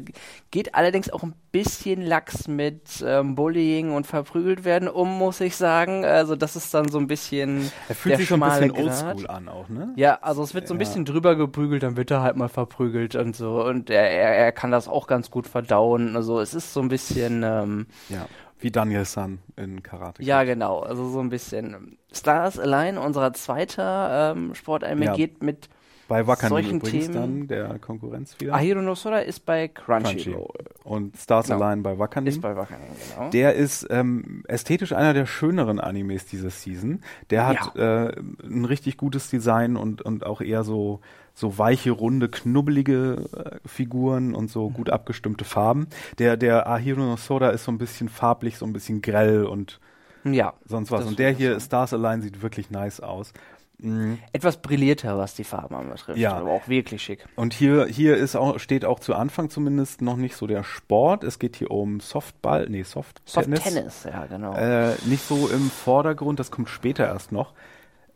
[0.52, 5.56] Geht allerdings auch ein bisschen lax mit ähm, Bullying und verprügelt werden um, muss ich
[5.56, 6.06] sagen.
[6.06, 9.50] Also das ist dann so ein bisschen Er fühlt sich so ein bisschen oldschool an
[9.50, 9.94] auch, ne?
[9.96, 13.16] Ja, also es wird so ein bisschen drüber geprügelt, dann wird er halt mal verprügelt
[13.16, 13.64] und so.
[13.64, 16.16] Und er, er, er kann das auch ganz gut verdauen.
[16.16, 17.44] Also es ist so ein bisschen...
[17.44, 18.28] Ähm, ja.
[18.60, 20.24] Wie Daniel San in Karate.
[20.24, 20.80] Ja, genau.
[20.80, 21.98] Also so ein bisschen.
[22.12, 25.14] Stars Allein, unser zweiter ähm, Sportanime, ja.
[25.14, 25.70] geht mit
[26.08, 27.14] bei solchen übrigens Themen.
[27.14, 28.54] dann, der Konkurrenz wieder.
[28.54, 30.48] Ahiro no Sora ist bei Crunchyroll.
[30.48, 30.84] Crunchy.
[30.84, 31.62] Und Stars genau.
[31.62, 32.30] Align bei Wakanim.
[32.30, 33.30] Ist bei Wakanim, genau.
[33.30, 37.02] Der ist ähm, ästhetisch einer der schöneren Animes dieser Season.
[37.30, 38.08] Der hat ja.
[38.08, 41.02] äh, ein richtig gutes Design und, und auch eher so,
[41.34, 45.88] so weiche, runde, knubbelige äh, Figuren und so gut abgestimmte Farben.
[46.20, 49.80] Der, der Ahiro no Sora ist so ein bisschen farblich, so ein bisschen grell und
[50.24, 51.06] ja, sonst was.
[51.06, 53.34] Und der hier, Stars Align, sieht wirklich nice aus.
[53.80, 54.18] Mhm.
[54.34, 56.36] Etwas brillierter, was die Farben anbetrifft, ja.
[56.36, 57.28] aber auch wirklich schick.
[57.36, 61.24] Und hier, hier ist auch, steht auch zu Anfang zumindest noch nicht so der Sport.
[61.24, 63.60] Es geht hier um Softball, nee, Soft Tennis.
[63.60, 64.56] Soft Tennis, ja, genau.
[64.56, 67.54] Äh, nicht so im Vordergrund, das kommt später erst noch.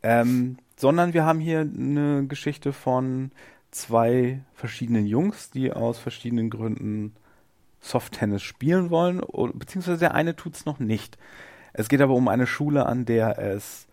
[0.02, 3.30] Ähm, sondern wir haben hier eine Geschichte von
[3.70, 7.14] zwei verschiedenen Jungs, die aus verschiedenen Gründen
[7.80, 9.20] Soft Tennis spielen wollen,
[9.54, 11.18] beziehungsweise der eine tut es noch nicht.
[11.72, 13.86] Es geht aber um eine Schule, an der es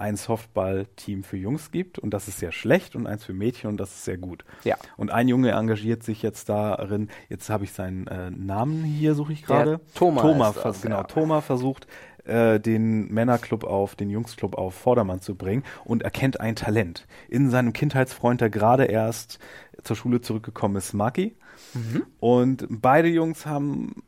[0.00, 3.76] ein Softball-Team für Jungs gibt und das ist sehr schlecht und eins für Mädchen und
[3.78, 4.44] das ist sehr gut.
[4.64, 4.76] Ja.
[4.96, 9.32] Und ein Junge engagiert sich jetzt darin, jetzt habe ich seinen äh, Namen hier, suche
[9.32, 9.80] ich gerade.
[9.94, 10.22] Thomas.
[10.22, 10.98] Thomas, das, genau.
[10.98, 11.04] Ja.
[11.04, 11.86] Thomas versucht,
[12.24, 17.06] äh, den Männerclub auf, den Jungsclub auf Vordermann zu bringen und erkennt ein Talent.
[17.28, 19.38] In seinem Kindheitsfreund, der gerade erst
[19.82, 21.34] zur Schule zurückgekommen ist, Maki.
[21.74, 22.02] Mhm.
[22.20, 24.02] Und beide Jungs haben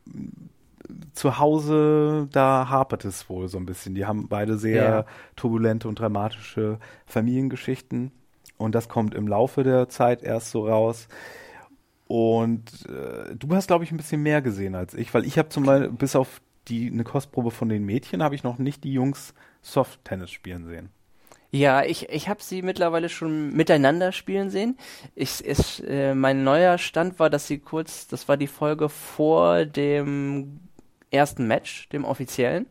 [1.13, 3.95] zu Hause, da hapert es wohl so ein bisschen.
[3.95, 5.05] Die haben beide sehr Ja.
[5.35, 8.11] turbulente und dramatische Familiengeschichten.
[8.57, 11.07] Und das kommt im Laufe der Zeit erst so raus.
[12.07, 15.49] Und äh, du hast, glaube ich, ein bisschen mehr gesehen als ich, weil ich habe
[15.49, 18.93] zum Beispiel, bis auf die eine Kostprobe von den Mädchen, habe ich noch nicht die
[18.93, 20.89] Jungs Soft-Tennis spielen sehen.
[21.51, 24.77] Ja, ich, ich habe sie mittlerweile schon miteinander spielen sehen.
[25.13, 29.65] Ich, ich, äh, mein neuer Stand war, dass sie kurz, das war die Folge vor
[29.65, 30.59] dem
[31.13, 32.67] ersten Match, dem offiziellen.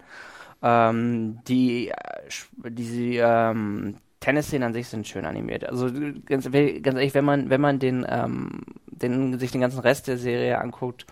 [0.62, 1.94] Ähm, die, äh,
[2.28, 5.64] sch- die ähm, Tennisszenen an sich sind schön animiert.
[5.68, 5.87] Also
[6.26, 10.18] ganz, ganz ehrlich, wenn man, wenn man den, ähm, den, sich den ganzen Rest der
[10.18, 11.07] Serie anguckt,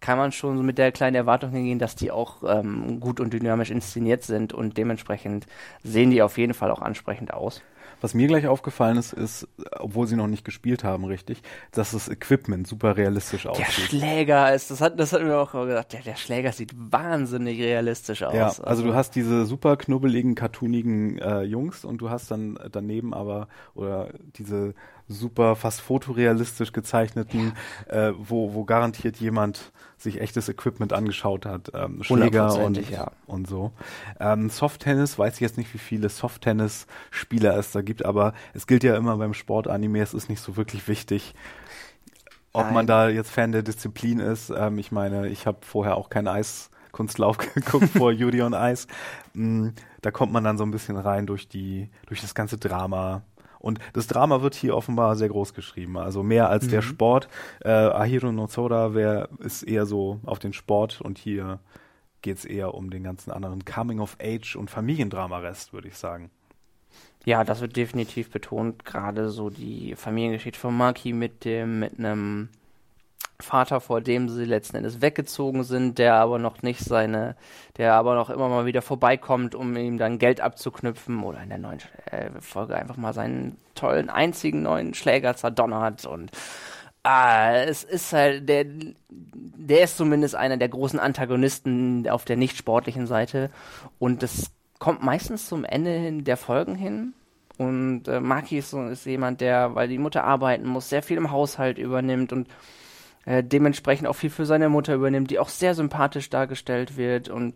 [0.00, 3.70] kann man schon mit der kleinen Erwartung hingehen, dass die auch ähm, gut und dynamisch
[3.70, 5.46] inszeniert sind und dementsprechend
[5.82, 7.62] sehen die auf jeden Fall auch ansprechend aus.
[8.00, 12.08] Was mir gleich aufgefallen ist, ist, obwohl sie noch nicht gespielt haben, richtig, dass das
[12.08, 13.68] Equipment super realistisch Der aussieht.
[13.68, 18.22] Schläger ist, das hat, das hat mir auch gesagt, der, der Schläger sieht wahnsinnig realistisch
[18.22, 18.34] aus.
[18.34, 23.14] Ja, also du hast diese super knubbeligen, cartoonigen äh, Jungs und du hast dann daneben
[23.14, 24.74] aber oder diese
[25.08, 27.52] super fast fotorealistisch gezeichneten,
[27.88, 33.12] äh, wo, wo garantiert jemand sich echtes Equipment angeschaut hat, ähm, Schläger und, ja.
[33.26, 33.72] und so.
[34.20, 38.84] Ähm, Soft-Tennis, weiß ich jetzt nicht, wie viele Soft-Tennis-Spieler es da gibt, aber es gilt
[38.84, 41.34] ja immer beim Sport-Anime, es ist nicht so wirklich wichtig,
[42.52, 42.74] ob Nein.
[42.74, 44.50] man da jetzt Fan der Disziplin ist.
[44.50, 48.86] Ähm, ich meine, ich habe vorher auch keinen Eiskunstlauf geguckt vor Judy on Ice.
[49.34, 49.68] Mm,
[50.02, 53.22] da kommt man dann so ein bisschen rein durch die, durch das ganze Drama.
[53.58, 55.98] Und das Drama wird hier offenbar sehr groß geschrieben.
[55.98, 57.28] Also mehr als der Sport.
[57.64, 61.58] Äh, Ahiro no Soda wär, ist eher so auf den Sport und hier
[62.22, 66.30] geht's eher um den ganzen anderen Coming of Age und Familiendrama-Rest, würde ich sagen.
[67.26, 72.50] Ja, das wird definitiv betont, gerade so die Familiengeschichte von Maki mit dem, mit einem
[73.40, 77.34] Vater, vor dem sie letzten Endes weggezogen sind, der aber noch nicht seine,
[77.78, 81.58] der aber noch immer mal wieder vorbeikommt, um ihm dann Geld abzuknüpfen oder in der
[81.58, 81.80] neuen
[82.12, 86.30] äh, Folge einfach mal seinen tollen einzigen neuen Schläger zerdonnert und
[87.08, 88.64] Ah, es ist halt, der,
[89.08, 93.50] der ist zumindest einer der großen Antagonisten auf der nicht sportlichen Seite.
[94.00, 97.14] Und das kommt meistens zum Ende hin der Folgen hin.
[97.58, 101.16] Und äh, Maki ist, so, ist jemand, der, weil die Mutter arbeiten muss, sehr viel
[101.16, 102.48] im Haushalt übernimmt und
[103.24, 107.30] äh, dementsprechend auch viel für seine Mutter übernimmt, die auch sehr sympathisch dargestellt wird.
[107.30, 107.54] Und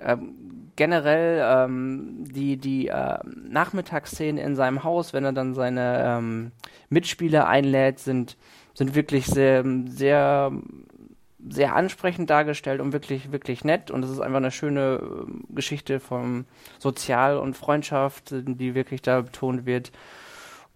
[0.00, 6.52] ähm, generell ähm, die, die äh, Nachmittagsszenen in seinem Haus, wenn er dann seine ähm,
[6.88, 8.36] Mitspieler einlädt, sind,
[8.74, 10.52] sind wirklich sehr, sehr,
[11.48, 13.90] sehr ansprechend dargestellt und wirklich, wirklich nett.
[13.90, 16.44] Und es ist einfach eine schöne ähm, Geschichte von
[16.78, 19.90] Sozial- und Freundschaft, die wirklich da betont wird.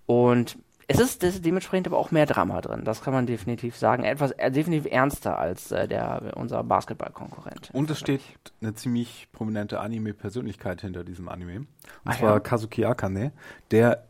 [0.07, 4.05] Und es ist dementsprechend aber auch mehr Drama drin, das kann man definitiv sagen.
[4.05, 7.71] Etwas äh, definitiv ernster als äh, der, unser Basketballkonkurrent.
[7.73, 8.21] Und es steht
[8.61, 11.61] eine ziemlich prominente Anime-Persönlichkeit hinter diesem Anime.
[11.61, 11.69] Und
[12.05, 12.41] Ah, zwar ja.
[12.41, 13.33] Kazuki Akane,
[13.71, 14.05] der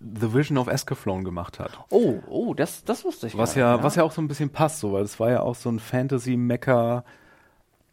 [0.00, 1.78] The Vision of Escaflowne gemacht hat.
[1.90, 4.28] Oh, oh, das, das wusste ich Was gar ja, nicht, was ja auch so ein
[4.28, 7.04] bisschen passt, so, weil es war ja auch so ein Fantasy-Mecha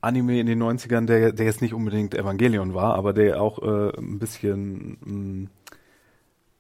[0.01, 3.97] Anime in den 90ern, der, der jetzt nicht unbedingt Evangelion war, aber der auch äh,
[3.97, 5.49] ein bisschen mh,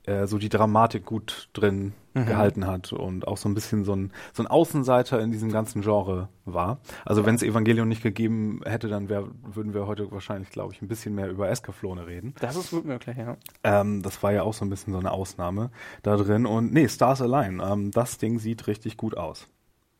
[0.05, 2.27] äh, so die Dramatik gut drin Mhm.
[2.27, 5.81] gehalten hat und auch so ein bisschen so ein, so ein Außenseiter in diesem ganzen
[5.81, 6.77] Genre war.
[7.05, 10.81] Also wenn es Evangelion nicht gegeben hätte, dann wär, würden wir heute wahrscheinlich, glaube ich,
[10.83, 12.35] ein bisschen mehr über Escaflowne reden.
[12.39, 13.35] Das ist gut möglich, ja.
[13.63, 15.71] Ähm, das war ja auch so ein bisschen so eine Ausnahme
[16.03, 16.45] da drin.
[16.45, 19.47] Und nee, Stars Align, ähm, das Ding sieht richtig gut aus.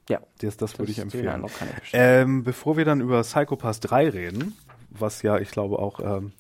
[0.08, 1.44] Ja, Das, das würde ich empfehlen.
[1.84, 1.90] Ich.
[1.94, 4.56] Ähm, bevor wir dann über Psychopass 3 reden,
[4.92, 6.32] was ja, ich glaube, auch ähm,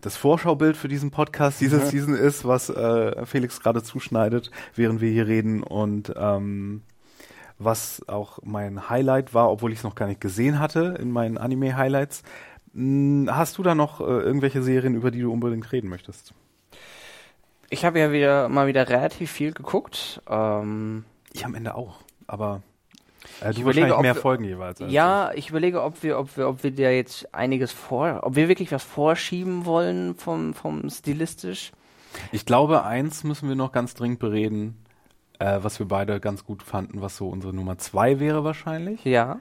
[0.00, 1.80] das Vorschaubild für diesen Podcast diese.
[1.80, 6.82] Season ist, was äh, Felix gerade zuschneidet, während wir hier reden und ähm,
[7.58, 11.38] was auch mein Highlight war, obwohl ich es noch gar nicht gesehen hatte in meinen
[11.38, 12.22] Anime-Highlights.
[12.74, 16.34] Hm, Hast du da noch äh, irgendwelche Serien, über die du unbedingt reden möchtest?
[17.70, 20.22] Ich habe ja wieder mal wieder relativ viel geguckt.
[20.28, 21.96] Ähm, Ich am Ende auch,
[22.26, 22.62] aber
[23.42, 24.80] äh, Ich überlege, ob mehr wir- Folgen jeweils.
[24.80, 28.36] als ja, ich überlege, ob wir, ob wir, ob wir da jetzt einiges vor, ob
[28.36, 31.72] wir wirklich was vorschieben wollen vom, vom stilistisch.
[32.32, 34.84] Ich glaube, eins müssen wir noch ganz dringend bereden,
[35.38, 39.38] äh, was wir beide ganz gut fanden, was so unsere Nummer zwei wäre wahrscheinlich, Ja.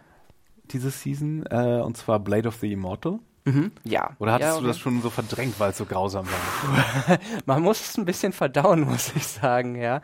[0.65, 3.19] diese Season, äh, und zwar Blade of the Immortal.
[3.45, 3.71] Mhm.
[3.85, 4.09] Ja.
[4.19, 7.17] Oder hattest ja, du das schon so verdrängt, weil es so grausam war?
[7.45, 10.01] Man muss es ein bisschen verdauen, muss ich sagen, ja.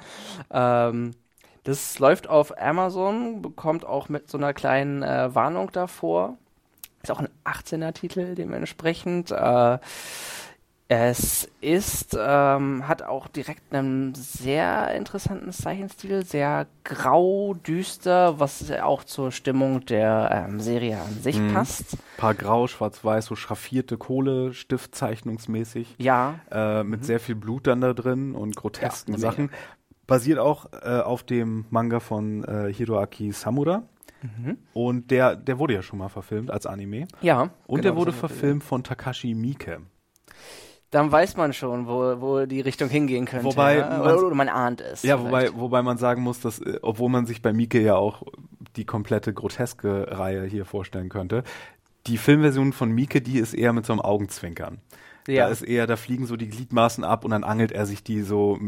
[0.49, 1.11] Ähm,
[1.63, 6.37] das läuft auf Amazon, bekommt auch mit so einer kleinen äh, Warnung davor.
[7.01, 9.31] Ist auch ein 18er Titel dementsprechend.
[9.31, 9.77] Äh,
[10.89, 19.03] Es ist, ähm, hat auch direkt einen sehr interessanten Zeichenstil, sehr grau, düster, was auch
[19.03, 21.53] zur Stimmung der ähm, Serie an sich Mhm.
[21.53, 21.97] passt.
[22.17, 25.95] paar grau, schwarz-weiß, so schraffierte Kohle, Stiftzeichnungsmäßig.
[25.97, 29.49] Ja, Äh, mit sehr viel Blut dann da drin und grotesken Ja, Sachen.
[30.07, 33.83] Basiert auch äh, auf dem Manga von äh, Hiroaki Samura.
[34.21, 34.57] Mhm.
[34.73, 37.07] Und der, der wurde ja schon mal verfilmt als Anime.
[37.21, 37.41] ja.
[37.41, 39.81] Und genau, der wurde verfilmt von Takashi Miike.
[40.91, 43.45] Dann weiß man schon, wo, wo die Richtung hingehen könnte.
[43.45, 43.89] Wobei ja?
[43.89, 45.01] man- oder, oder man ahnt es.
[45.03, 45.53] Ja, vielleicht.
[45.53, 48.23] wobei, wobei man sagen muss, dass, äh, obwohl man sich bei Miike ja auch
[48.75, 51.43] die komplette groteske Reihe hier vorstellen könnte,
[52.07, 54.79] die Filmversion von Mieke, die ist eher mit so einem Augenzwinkern.
[55.27, 55.45] Ja.
[55.45, 58.21] Da ist eher, da fliegen so die Gliedmaßen ab und dann angelt er sich die
[58.23, 58.59] so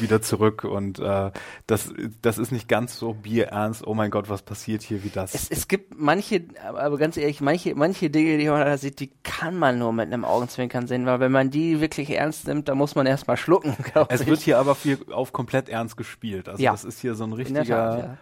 [0.00, 1.30] wieder zurück und äh,
[1.66, 5.34] das, das ist nicht ganz so bierernst, oh mein Gott, was passiert hier wie das.
[5.34, 9.12] Es, es gibt manche, aber ganz ehrlich, manche, manche Dinge, die man da sieht, die
[9.22, 12.76] kann man nur mit einem Augenzwinkern sehen, weil wenn man die wirklich ernst nimmt, dann
[12.78, 14.26] muss man erstmal schlucken, glaub es ich.
[14.26, 16.48] wird hier aber viel auf komplett ernst gespielt.
[16.48, 16.72] Also Ja.
[16.72, 18.16] das ist hier so ein richtiger, Tat, ja.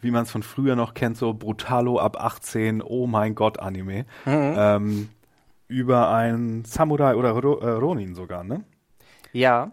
[0.00, 4.06] wie man es von früher noch kennt, so Brutalo ab 18, oh mein Gott Anime.
[4.24, 4.54] Mhm.
[4.56, 5.08] Ähm,
[5.68, 8.64] über einen Samurai oder äh, Ronin sogar, ne?
[9.32, 9.72] Ja,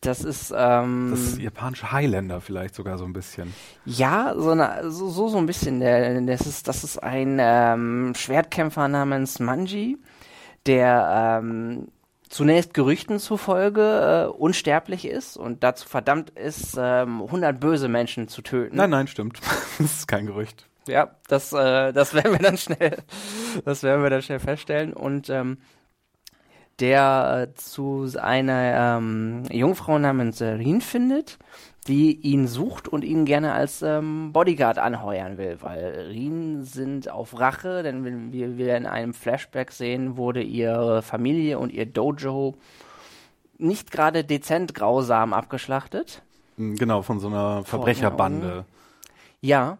[0.00, 3.52] das ist, ähm, Das ist japanische Highlander vielleicht sogar so ein bisschen.
[3.84, 5.80] ja, so, eine, so, so, so ein bisschen.
[6.26, 9.98] Das, ist, das ist ein ähm, Schwertkämpfer namens Manji,
[10.66, 11.88] der ähm,
[12.28, 18.42] zunächst Gerüchten zufolge äh, unsterblich ist und dazu verdammt ist, ähm, 100 böse Menschen zu
[18.42, 18.76] töten.
[18.76, 19.40] Nein, nein, stimmt.
[19.78, 20.65] das ist kein Gerücht.
[20.86, 22.98] Ja, das, äh, das werden wir dann schnell,
[23.64, 24.92] das werden wir dann schnell feststellen.
[24.92, 25.58] Und ähm,
[26.80, 31.38] der äh, zu einer ähm, Jungfrau namens Rin findet,
[31.86, 37.38] die ihn sucht und ihn gerne als ähm, Bodyguard anheuern will, weil Rin sind auf
[37.38, 42.56] Rache, denn wenn wir, in einem Flashback sehen, wurde ihre Familie und ihr Dojo
[43.58, 46.22] nicht gerade dezent grausam abgeschlachtet.
[46.58, 48.64] Genau, von so einer Verbrecherbande.
[49.40, 49.78] Ja,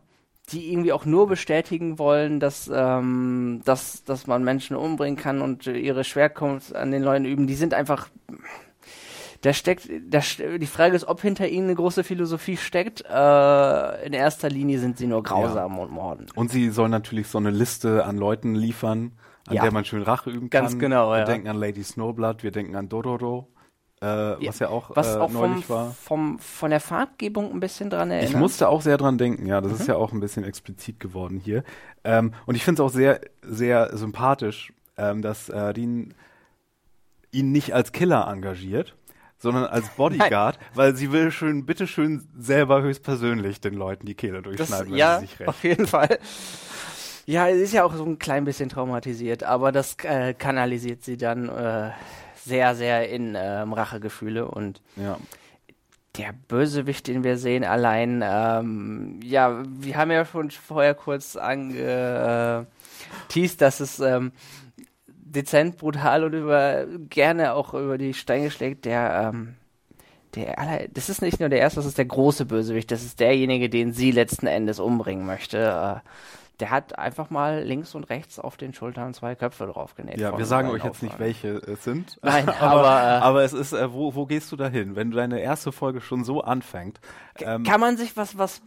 [0.51, 5.67] die irgendwie auch nur bestätigen wollen, dass, ähm, dass, dass man Menschen umbringen kann und
[5.67, 7.47] ihre Schwerkunft an den Leuten üben.
[7.47, 8.09] Die sind einfach.
[9.43, 10.21] Da steckt, da,
[10.59, 13.03] die Frage ist, ob hinter ihnen eine große Philosophie steckt.
[13.03, 16.27] Äh, in erster Linie sind sie nur grausam und morden.
[16.35, 19.13] Und sie soll natürlich so eine Liste an Leuten liefern,
[19.47, 19.63] an Ja.
[19.63, 20.63] der man schön Rache üben kann.
[20.63, 21.25] Ganz genau, Wir ja.
[21.25, 23.47] denken an Lady Snowblood, wir denken an Dororo,
[24.01, 24.07] äh,
[24.47, 25.93] was ja auch, Was äh, auch vom, neulich war.
[25.93, 28.31] vom, von der Farbgebung ein bisschen dran erinnert.
[28.31, 29.79] Ich musste auch sehr dran denken, ja, das Mhm.
[29.81, 31.65] ist ja auch ein bisschen explizit geworden hier.
[32.05, 36.15] Ähm, und ich finde es auch sehr, sehr sympathisch, ähm, dass äh, Dean
[37.33, 38.95] ihn nicht als Killer engagiert,
[39.39, 44.57] sondern als Bodyguard, weil sie will schön, bitteschön selber höchstpersönlich den Leuten die Kehle Das,
[44.57, 45.49] durchschneiden, wenn ja, sie sich rächt.
[45.49, 46.19] auf jeden Fall.
[47.27, 51.17] Ja, sie ist ja auch so ein klein bisschen traumatisiert, aber das äh, kanalisiert sie
[51.17, 51.91] dann äh,
[52.47, 55.19] sehr, sehr in ähm, Rachegefühle und Ja.
[56.17, 62.67] der Bösewicht, den wir sehen, allein, ähm, ja, wir haben ja schon vorher kurz angeteased,
[63.61, 64.33] dass es ähm,
[65.07, 69.55] dezent, brutal und über gerne auch über die Steine schlägt, der ähm,
[70.35, 73.21] der aller, das ist nicht nur der erste, das ist der große Bösewicht, das ist
[73.21, 75.59] derjenige, den sie letzten Endes umbringen möchte.
[76.05, 76.09] Äh,
[76.61, 80.19] der hat einfach mal links und rechts auf den Schultern zwei Köpfe draufgenäht.
[80.19, 82.19] Ja, von wir sagen euch jetzt nicht, welche es sind.
[82.23, 84.97] Nein, aber, aber, äh, aber es ist, äh, wo, wo gehst du da hin?
[84.97, 87.01] Wenn deine erste Folge schon so anfängt.
[87.41, 88.63] Ähm, Kann man sich was, was,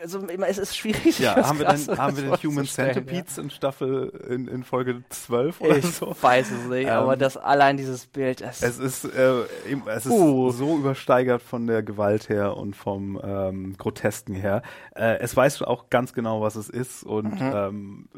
[0.00, 1.18] also immer, es ist schwierig.
[1.18, 5.02] ja, haben wir, dann, Krasseres haben wir den Human Centipedes in Staffel in, in Folge
[5.08, 5.66] 12 Ja.
[5.66, 6.14] oder Ich so?
[6.20, 10.06] weiß es nicht, aber Ähm, das allein dieses Bild, es, Es ist, äh, eben- es
[10.06, 10.50] ist Uh.
[10.50, 14.62] so übersteigert von der Gewalt her und vom ähm, Grotesken her.
[14.94, 18.08] Äh, es weiß auch ganz genau, was es ist und ähm,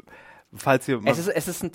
[0.53, 1.07] falls ihr Mhm.
[1.07, 1.71] es ist, es ist ein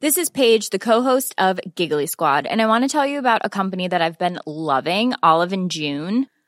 [0.00, 3.38] This is Paige, the co-host of Giggly Squad, and I want to tell you about
[3.44, 6.26] a company that I've been loving, Olive and June.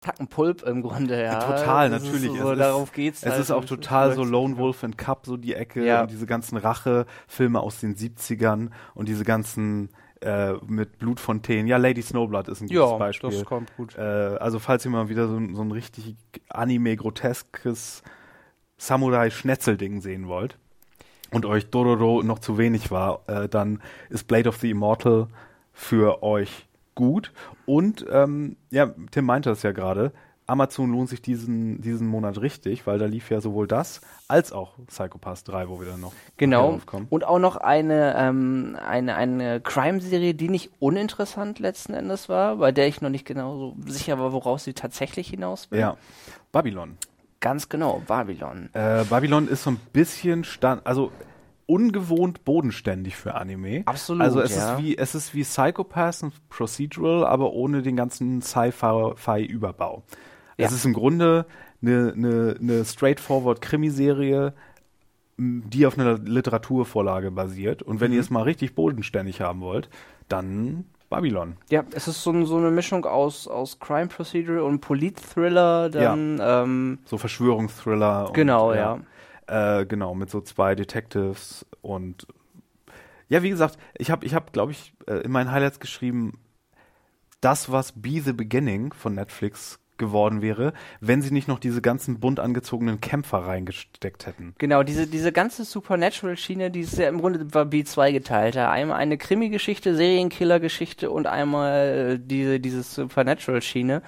[0.00, 1.38] Tacken Pulp im Grunde, ja.
[1.40, 2.38] Total, Das ist natürlich.
[2.38, 3.22] So, es darauf ist, geht's.
[3.22, 3.40] Es halt.
[3.40, 6.02] ist auch total so Lone Wolf and Cup, so die Ecke Ja.
[6.02, 9.88] und diese ganzen Rache-Filme aus den 70ern und diese ganzen
[10.20, 11.66] äh, mit Blutfontänen.
[11.66, 13.30] Ja, Lady Snowblood ist ein gutes Ja, Beispiel.
[13.30, 13.96] das kommt gut.
[13.96, 16.16] Äh, also falls ihr mal wieder so, ein- so ein richtig
[16.50, 18.02] Anime-groteskes
[18.78, 20.58] Samurai-Schnetzelding sehen wollt
[21.30, 25.28] und euch Dororo noch zu wenig war, äh, dann ist Blade of the Immortal
[25.74, 27.32] für euch gut.
[27.66, 30.12] Und ähm, ja, Tim meinte das ja gerade,
[30.46, 34.74] Amazon lohnt sich diesen, diesen Monat richtig, weil da lief ja sowohl das als auch
[34.88, 36.80] Psychopath 3, wo wir dann noch Genau.
[37.08, 42.72] Und auch noch eine, ähm, eine, eine Crime-Serie, die nicht uninteressant letzten Endes war, bei
[42.72, 45.80] der ich noch nicht genau so sicher war, woraus sie tatsächlich hinaus will.
[45.80, 45.96] Ja,
[46.52, 46.98] Babylon.
[47.40, 48.70] Ganz genau, Babylon.
[48.74, 51.10] Äh, Babylon ist so ein bisschen stand, also
[51.66, 53.82] ungewohnt bodenständig für Anime.
[53.86, 54.74] Absolut, Also es ja.
[54.74, 60.02] ist wie es ist wie Psychopath und Procedural, aber ohne den ganzen Sci-Fi-Überbau.
[60.58, 60.66] Ja.
[60.66, 61.46] Es ist im Grunde
[61.82, 64.52] eine, eine, eine straightforward Krimiserie,
[65.36, 67.82] die auf einer Literaturvorlage basiert.
[67.82, 68.00] Und Mhm.
[68.00, 69.88] wenn ihr es mal richtig bodenständig haben wollt,
[70.28, 71.56] dann Babylon.
[71.70, 76.38] Ja, es ist so, ein- so eine Mischung aus, aus Crime Procedural und Polit-Thriller, dann,
[76.42, 78.28] ähm, So Verschwörungsthriller.
[78.28, 78.98] und, genau, ja.
[79.46, 82.26] Äh, genau, mit so zwei Detectives und
[83.28, 86.38] ja, wie gesagt, ich habe, ich hab, glaube ich, äh, in meinen Highlights geschrieben,
[87.40, 92.18] das, was Be the Beginning von Netflix geworden wäre, wenn sie nicht noch diese ganzen
[92.18, 94.54] bunt angezogenen Kämpfer reingesteckt hätten.
[94.58, 98.56] Genau, diese, diese ganze Supernatural-Schiene, die ist ja im Grunde war B2 geteilt.
[98.56, 104.02] Einmal eine Krimi-Geschichte, Serienkiller-Geschichte und einmal diese, diese Supernatural-Schiene.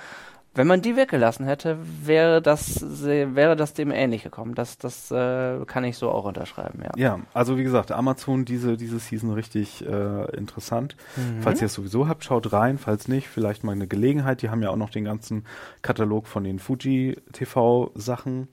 [0.56, 4.54] Wenn man die weggelassen hätte, wäre das, wäre das dem ähnlich gekommen.
[4.54, 6.90] Das, das äh, kann ich so auch unterschreiben, ja.
[6.96, 10.96] Ja, also wie gesagt, Amazon diese, diese Season richtig äh, interessant.
[11.40, 12.78] Falls ihr es sowieso habt, schaut rein.
[12.78, 14.40] Falls nicht, vielleicht mal eine Gelegenheit.
[14.40, 15.44] Die haben ja auch noch den ganzen
[15.82, 18.48] Katalog von den Fuji TV-Sachen.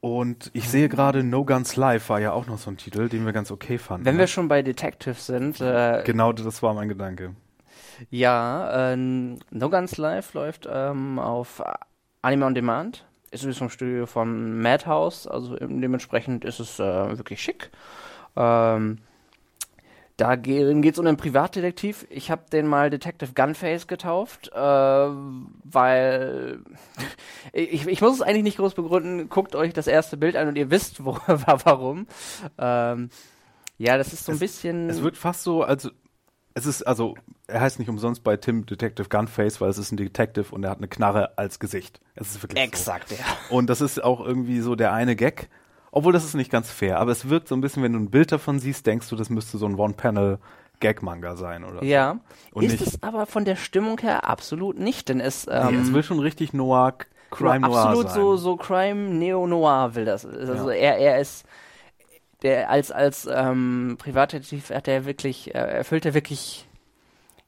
[0.00, 3.26] Und ich sehe gerade No Guns Live war ja auch noch so ein Titel, den
[3.26, 4.06] wir ganz okay fanden.
[4.06, 4.20] Wenn ne?
[4.20, 7.34] wir schon bei Detective sind, äh, genau, das war mein Gedanke.
[8.10, 11.62] Ja, äh, No Guns Live läuft ähm, auf
[12.22, 13.06] Anime on Demand.
[13.30, 17.70] Ist übrigens vom Studio von Madhouse, also ähm, dementsprechend ist es äh, wirklich schick.
[18.36, 18.98] Ähm,
[20.20, 22.06] da geht es um einen Privatdetektiv.
[22.10, 26.58] Ich habe den mal Detective Gunface getauft, äh, weil
[27.54, 29.30] ich, ich muss es eigentlich nicht groß begründen.
[29.30, 32.06] Guckt euch das erste Bild an und ihr wisst, wo, warum.
[32.58, 33.08] Ähm,
[33.78, 34.90] ja, das ist so ein bisschen.
[34.90, 35.90] Es wird fast so, also
[36.54, 37.14] es ist, also
[37.46, 40.70] er heißt nicht umsonst bei Tim Detective Gunface, weil es ist ein Detective und er
[40.70, 42.00] hat eine Knarre als Gesicht.
[42.14, 42.68] Es ist wirklich so.
[42.68, 43.16] exakt, ja.
[43.50, 45.48] Und das ist auch irgendwie so der eine Gag.
[45.92, 48.10] Obwohl das ist nicht ganz fair, aber es wirkt so ein bisschen, wenn du ein
[48.10, 52.20] Bild davon siehst, denkst du, das müsste so ein One-Panel-Gag-Manga sein oder Ja,
[52.52, 55.50] Und ist nicht- es aber von der Stimmung her absolut nicht, denn es, so.
[55.50, 56.94] ähm, Nee, es will schon richtig Noir,
[57.30, 58.14] Crime Noir absolut sein.
[58.20, 60.24] so so Crime Neo Noir will das.
[60.26, 60.76] Also Ja.
[60.76, 61.44] er er ist
[62.42, 66.66] der als als ähm, Privatdetektiv hat er wirklich äh, erfüllt er wirklich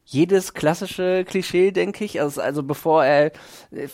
[0.05, 2.20] jedes klassische Klischee, denke ich.
[2.20, 3.26] Also, also bevor er
[3.70, 3.88] äh,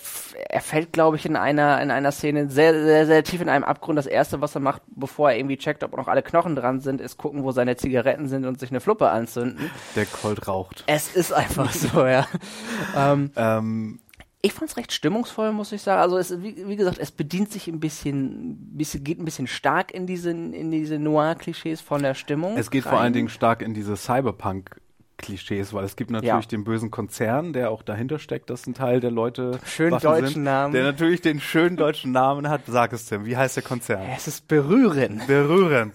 [0.48, 3.64] er fällt, glaube ich, in einer in einer Szene sehr sehr sehr tief in einem
[3.64, 3.98] Abgrund.
[3.98, 7.00] Das erste, was er macht, bevor er irgendwie checkt, ob noch alle Knochen dran sind,
[7.00, 9.70] ist gucken, wo seine Zigaretten sind und sich eine Fluppe anzünden.
[9.96, 10.84] Der Colt raucht.
[10.86, 12.26] Es ist einfach so, ja.
[12.96, 14.00] ähm, Ähm,
[14.40, 16.00] ich fand's recht stimmungsvoll, muss ich sagen.
[16.00, 19.92] Also es, wie, wie gesagt, es bedient sich ein bisschen, bisschen, geht ein bisschen stark
[19.92, 22.56] in diese, in diese Noir-Klischees von der Stimmung.
[22.56, 23.00] es geht vor rein.
[23.00, 24.76] allen Dingen stark in diese Cyberpunk-
[25.20, 26.48] Klischees, weil es gibt natürlich Ja.
[26.48, 30.28] den bösen Konzern, der auch dahinter steckt, dass ein Teil der Leute Schönen Waffen deutschen
[30.34, 30.72] sind, Namen.
[30.72, 32.60] der natürlich den schönen deutschen Namen hat.
[32.68, 34.02] Sag es Tim, wie heißt der Konzern?
[34.14, 35.26] Es ist berührend.
[35.26, 35.92] Berühren.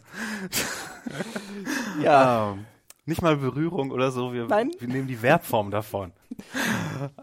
[2.02, 2.22] Ja.
[2.52, 2.58] Ah,
[3.06, 4.34] nicht mal Berührung oder so.
[4.34, 4.72] Wir, Nein.
[4.78, 6.12] wir nehmen die Verbform davon.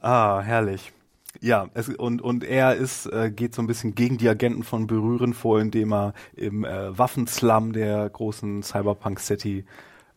[0.00, 0.92] Ah, herrlich.
[1.41, 4.87] Ja, es, und, und er ist, äh, geht so ein bisschen gegen die Agenten von
[4.89, 9.64] Berühren vor, indem er im äh, Waffenslum der großen Cyberpunk City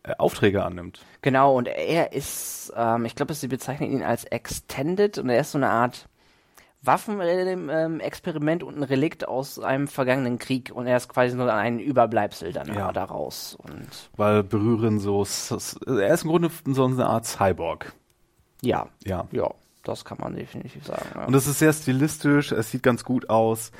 [0.02, 1.04] äh, Aufträge annimmt.
[1.22, 5.52] Genau, und er ist, ähm, ich glaube, sie bezeichnen ihn als Extended und er ist
[5.52, 6.08] so eine Art
[6.82, 12.52] Waffenexperiment und ein Relikt aus einem vergangenen Krieg und er ist quasi nur ein Überbleibsel
[12.52, 12.92] dann Ja.
[12.92, 13.56] daraus.
[13.62, 17.94] Und Weil Berühren so, er ist im Grunde so eine Art Cyborg.
[18.60, 19.26] ja, Ja.
[19.32, 19.50] ja,
[19.84, 21.08] das kann man definitiv sagen.
[21.14, 21.24] Ja.
[21.26, 23.70] Und es ist sehr stilistisch, es sieht ganz gut aus.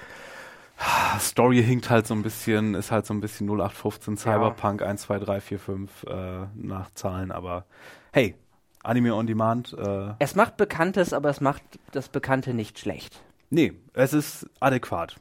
[1.20, 5.18] Story hinkt halt so ein bisschen, ist halt so ein bisschen 0815 Cyberpunk 1, 2,
[5.20, 7.64] 3, 4, 5 äh, nach Zahlen, aber
[8.12, 8.34] hey,
[8.82, 13.20] Anime on Demand, äh, Es macht Bekanntes, aber es macht das Bekannte nicht schlecht.
[13.50, 15.16] nee, es ist adäquat.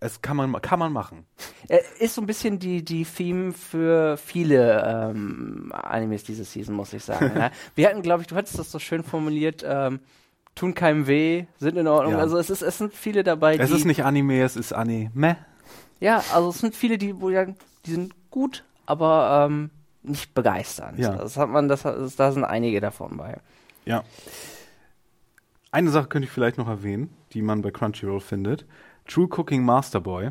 [0.00, 1.26] Es kann man, kann man machen.
[1.68, 6.92] Äh, ist so ein bisschen die, die Theme für viele ähm, Animes diese Season, muss
[6.92, 7.32] ich sagen.
[7.36, 7.50] ja.
[7.74, 10.00] Wir hatten, glaube ich, du hattest das so schön formuliert, ähm,
[10.54, 12.14] tun keinem weh, sind in Ordnung.
[12.14, 12.18] Ja.
[12.20, 13.76] Also es ist, es sind viele dabei, Es die.
[13.76, 15.36] ist nicht Anime, es ist Anime.
[16.00, 17.46] Ja, also es sind viele, die, wo ja,
[17.86, 19.70] die sind gut, aber ähm,
[20.02, 20.98] nicht begeisternd.
[20.98, 21.16] Ja.
[21.16, 23.38] Das hat man, das, das, da sind einige davon bei.
[23.84, 24.04] Ja.
[25.70, 28.64] Eine Sache könnte ich vielleicht noch erwähnen, die man bei Crunchyroll findet.
[29.08, 30.30] True Cooking Master Boy.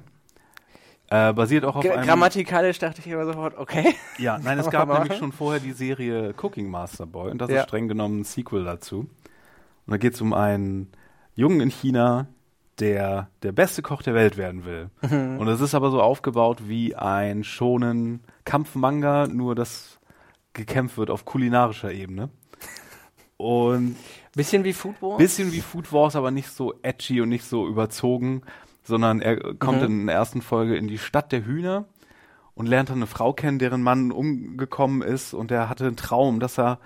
[1.10, 2.06] Äh, basiert auch auf G einem...
[2.06, 3.96] Grammatikalisch dachte ich immer sofort, okay.
[4.18, 7.62] Ja, nein, es gab nämlich schon vorher die Serie Cooking Master Boy und das Ja.
[7.62, 9.00] ist streng genommen ein Sequel dazu.
[9.00, 10.92] Und da geht es um einen
[11.36, 12.28] Jungen in China,
[12.80, 14.90] der der beste Koch der Welt werden will.
[15.02, 15.40] Mhm.
[15.40, 20.00] Und es ist aber so aufgebaut wie ein schonen Kampfmanga, nur dass
[20.54, 22.30] gekämpft wird auf kulinarischer Ebene.
[23.38, 23.96] Und
[24.36, 25.18] Bisschen wie Food Wars?
[25.18, 28.42] bisschen wie Food Wars, aber nicht so edgy und nicht so überzogen,
[28.88, 29.86] sondern er kommt Mhm.
[30.02, 31.86] in der ersten Folge in die Stadt der Hühner
[32.56, 36.40] und lernt dann eine Frau kennen, deren Mann umgekommen ist und er hatte einen Traum,
[36.40, 36.80] dass er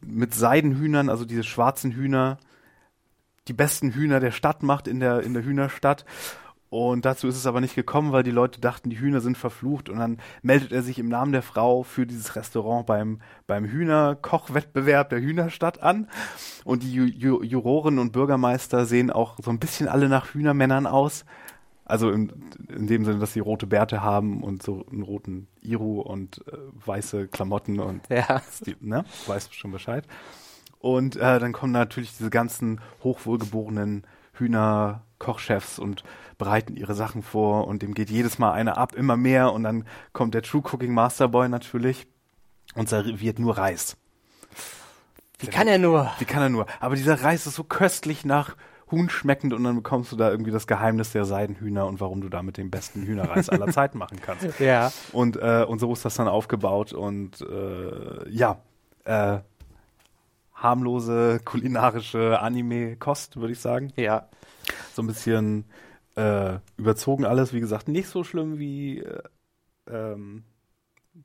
[0.00, 2.38] mit Seidenhühnern, also diese schwarzen Hühner,
[3.48, 6.06] die besten Hühner der Stadt macht in der, in der Hühnerstadt.
[6.74, 9.88] Und dazu ist es aber nicht gekommen, weil die Leute dachten, die Hühner sind verflucht.
[9.88, 15.08] Und dann meldet er sich im Namen der Frau für dieses Restaurant beim, beim Hühnerkochwettbewerb
[15.08, 16.08] der Hühnerstadt an.
[16.64, 20.88] Und die Ju Ju Juroren und Bürgermeister sehen auch so ein bisschen alle nach Hühnermännern
[20.88, 21.24] aus.
[21.84, 22.32] Also in,
[22.68, 26.56] in dem Sinne, dass sie rote Bärte haben und so einen roten Iru und äh,
[26.84, 28.42] weiße Klamotten und Ja.
[28.66, 29.04] die, ne?
[29.28, 30.08] Weißt schon Bescheid.
[30.80, 34.02] Und äh, dann kommen natürlich diese ganzen hochwohlgeborenen
[34.32, 36.02] Hühner-Kochchefs und
[36.38, 39.84] bereiten ihre Sachen vor und dem geht jedes Mal einer ab, immer mehr und dann
[40.12, 42.06] kommt der True Cooking Master Boy natürlich
[42.74, 43.96] und serviert nur Reis.
[45.38, 46.10] Wie kann er nur?
[46.18, 46.66] Wie kann er nur?
[46.80, 48.56] Aber dieser Reis ist so köstlich nach
[48.90, 52.28] Huhn schmeckend und dann bekommst du da irgendwie das Geheimnis der Seidenhühner und warum du
[52.28, 54.44] damit den besten Hühnerreis aller Zeiten machen kannst.
[54.60, 54.92] Ja.
[55.12, 58.58] Und, äh, und so ist das dann aufgebaut und äh, ja,
[59.04, 59.38] äh,
[60.54, 63.92] harmlose kulinarische Anime-Kost, würde ich sagen.
[63.96, 64.28] Ja.
[64.94, 65.64] So ein bisschen
[66.16, 69.22] äh, überzogen alles, wie gesagt, nicht so schlimm wie, äh,
[69.88, 70.44] ähm,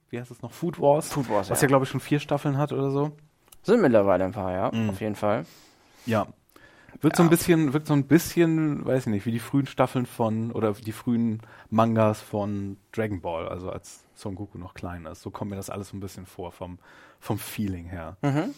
[0.10, 1.66] wie heißt es noch, Food Wars, Food Wars, was ja.
[1.66, 3.12] ja, glaube ich, schon vier Staffeln hat oder so.
[3.64, 4.72] Sind mittlerweile ein paar, ja.
[4.72, 4.90] Mhm.
[4.90, 5.46] Auf jeden Fall.
[6.06, 6.28] Ja.
[7.02, 10.06] Wird so ein bisschen, wird so ein bisschen, weiß ich nicht, wie die frühen Staffeln
[10.06, 15.22] von, oder die frühen Mangas von Dragon Ball, also als Son Goku noch klein ist.
[15.22, 16.80] So kommt mir das alles so ein bisschen vor, vom,
[17.20, 18.18] vom Feeling her.
[18.22, 18.54] Mhm.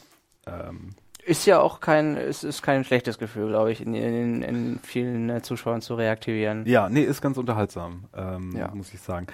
[0.48, 0.90] Ähm,
[1.26, 5.30] Ist ja auch kein, es ist kein schlechtes Gefühl, glaube ich, in, in, in vielen
[5.30, 6.66] äh, Zuschauern zu reaktivieren.
[6.66, 8.70] ja, nee, ist ganz unterhaltsam, ähm, Ja.
[8.74, 9.28] muss ich sagen.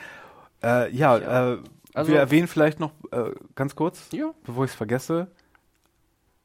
[0.63, 1.53] Äh, ja, Ja.
[1.53, 1.57] Äh,
[1.93, 4.31] Also- wir erwähnen vielleicht noch äh, ganz kurz, Ja.
[4.45, 5.27] bevor ich es vergesse.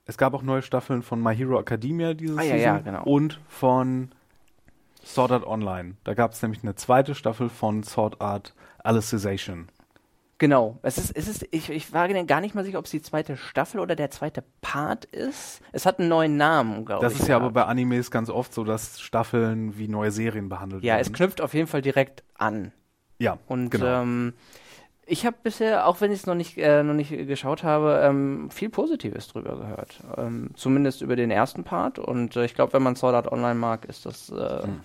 [0.05, 3.03] Es gab auch neue Staffeln von My Hero Academia dieses Ah, ja, Season ja, genau.
[3.05, 4.11] und von
[5.05, 5.95] Sword Art Online.
[6.05, 9.69] Da gab es nämlich eine zweite Staffel von Sword Art Alicization.
[10.43, 10.81] Genau.
[10.83, 13.37] Es ist, es ist, ich, ich war gar nicht mal sicher, ob es die zweite
[13.37, 15.61] Staffel oder der zweite Part ist.
[15.71, 17.13] Es hat einen neuen Namen, glaube ich.
[17.13, 20.83] Das ist ja aber bei Animes ganz oft so, dass Staffeln wie neue Serien behandelt
[20.83, 21.03] Ja, werden.
[21.03, 22.73] es knüpft auf jeden Fall direkt an.
[23.19, 24.03] Ja, Und genau.
[24.03, 24.33] ähm,
[25.07, 28.51] ich habe bisher, auch wenn ich es noch nicht äh, noch nicht geschaut habe, ähm,
[28.51, 30.01] viel Positives drüber gehört.
[30.17, 32.01] Ähm, zumindest über den ersten Part.
[32.01, 34.81] Und äh, ich glaube, wenn man Sword Art Online mag, ist das äh, Hm.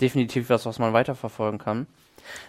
[0.00, 1.86] definitiv was, was man weiterverfolgen kann.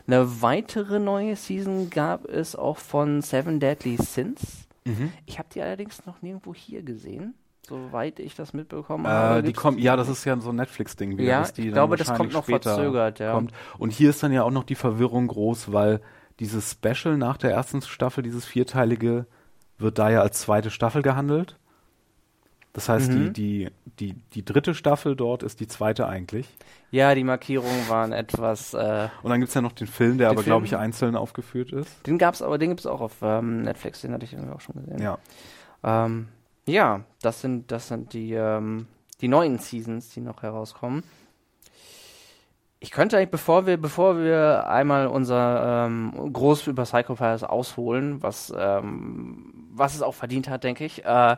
[0.08, 4.68] Eine weitere neue Season gab es auch von Seven Deadly Sins.
[4.86, 5.12] Mhm.
[5.26, 7.36] Ich habe die allerdings noch nirgendwo hier gesehen,
[7.68, 9.40] soweit ich das mitbekommen habe.
[9.40, 11.24] Äh, die Gibt's kommen, ja, das ist ja so ein Netflix-Ding wieder.
[11.24, 13.34] Ja, die ich glaube, das kommt noch verzögert, ja.
[13.34, 13.52] Kommt.
[13.78, 16.02] Und hier ist dann ja auch noch die Verwirrung groß, weil
[16.40, 19.26] dieses Special nach der ersten Staffel, dieses vierteilige,
[19.78, 21.58] wird da ja als zweite Staffel gehandelt.
[22.74, 23.34] Das heißt, Mhm.
[23.34, 26.48] die, die, die, die dritte Staffel dort ist die zweite eigentlich.
[26.90, 28.74] Ja, die Markierungen waren etwas.
[28.74, 31.72] Äh, Und dann gibt's ja noch den Film, der Den aber, glaube ich, einzeln aufgeführt
[31.72, 32.06] ist.
[32.08, 34.76] den gab's aber, den gibt's auch auf ähm, Netflix, den hatte ich irgendwie auch schon
[34.76, 35.00] gesehen.
[35.02, 35.18] Ja.
[35.84, 36.30] Ähm,
[36.66, 38.88] ja, das sind, das sind die, ähm,
[39.22, 41.04] die neuen Seasons, die noch herauskommen.
[42.80, 48.52] Ich könnte eigentlich, bevor wir, bevor wir einmal unser ähm, groß über Psychopaths ausholen, was,
[48.58, 51.38] ähm, was es auch verdient hat, denke ich, äh,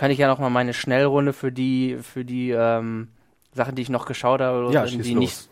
[0.00, 3.08] kann ich ja noch mal meine Schnellrunde für die, für die ähm,
[3.52, 5.48] Sachen, die ich noch geschaut habe, Ja, die schieß nicht los.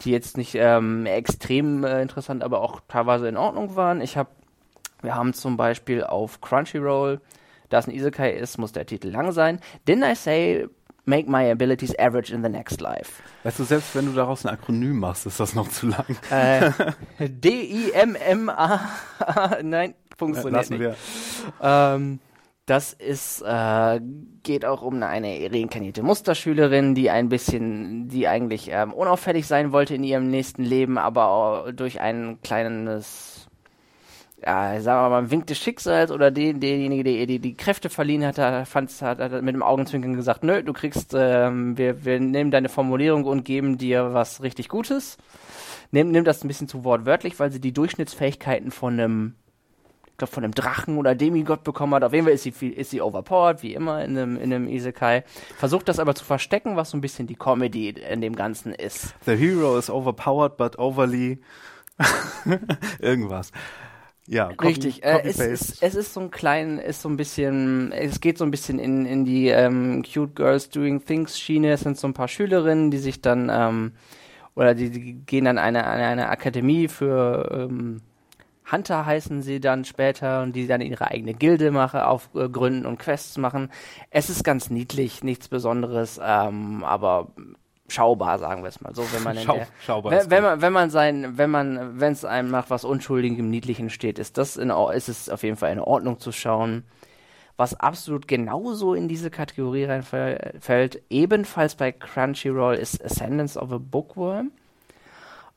[0.00, 4.00] die jetzt nicht ähm, extrem äh, interessant, aber auch teilweise in Ordnung waren.
[4.00, 4.30] Ich habe,
[5.02, 7.20] wir haben zum Beispiel auf Crunchyroll,
[7.68, 9.60] da es ein Isekai ist, muss der Titel lang sein.
[9.86, 10.66] Didn't I say
[11.04, 13.22] make my abilities average in the next life?
[13.44, 16.16] Weißt du, selbst wenn du daraus ein Akronym machst, ist das noch zu lang.
[16.32, 16.72] Äh,
[17.28, 18.80] D-I-M-M-A,
[19.62, 20.80] nein, funktioniert Lassen nicht.
[20.82, 20.96] wir.
[21.62, 22.18] Ähm,
[22.70, 24.00] das ist, äh,
[24.44, 29.96] geht auch um eine reinkarnierte Musterschülerin, die ein bisschen, die eigentlich ähm, unauffällig sein wollte
[29.96, 33.48] in ihrem nächsten Leben, aber durch ein kleines,
[34.40, 37.90] ja, sagen wir mal, Wink des Schicksals oder den, derjenige, der ihr die, die Kräfte
[37.90, 42.52] verliehen hat, hat, hat mit dem Augenzwinkern gesagt, nö, du kriegst, ähm, wir, wir nehmen
[42.52, 45.18] deine Formulierung und geben dir was richtig Gutes.
[45.90, 49.34] Nimm, nimm das ein bisschen zu wortwörtlich, weil sie die Durchschnittsfähigkeiten von einem
[50.20, 52.04] glaube, von einem Drachen oder Demigott bekommen hat.
[52.04, 54.68] Auf jeden Fall ist sie, viel, ist sie overpowered, wie immer in einem, in einem
[54.68, 55.24] Isekai.
[55.56, 59.14] Versucht das aber zu verstecken, was so ein bisschen die Comedy in dem Ganzen ist.
[59.26, 61.40] The hero is overpowered, but overly
[63.00, 63.52] irgendwas.
[64.26, 65.02] Ja, copy, richtig.
[65.02, 68.44] Äh, es, ist, es ist so ein klein, ist so ein bisschen, es geht so
[68.44, 71.72] ein bisschen in, in die ähm, Cute Girls Doing Things Schiene.
[71.72, 73.92] Es sind so ein paar Schülerinnen, die sich dann ähm,
[74.54, 78.02] oder die, die gehen dann eine, eine, eine Akademie für ähm,
[78.70, 82.98] Hunter heißen sie dann später und die dann ihre eigene Gilde machen, aufgründen äh, und
[82.98, 83.70] Quests machen.
[84.10, 87.28] Es ist ganz niedlich, nichts Besonderes, ähm, aber
[87.88, 90.72] schaubar, sagen wir es mal so, wenn man Schau, der, schaubar wenn, wenn man wenn
[90.72, 94.70] man sein wenn man wenn es einem nach was unschuldigem niedlichen steht, ist das in,
[94.70, 96.84] ist es auf jeden Fall in Ordnung zu schauen.
[97.56, 104.50] Was absolut genauso in diese Kategorie reinfällt, ebenfalls bei Crunchyroll, ist Ascendance of a Bookworm.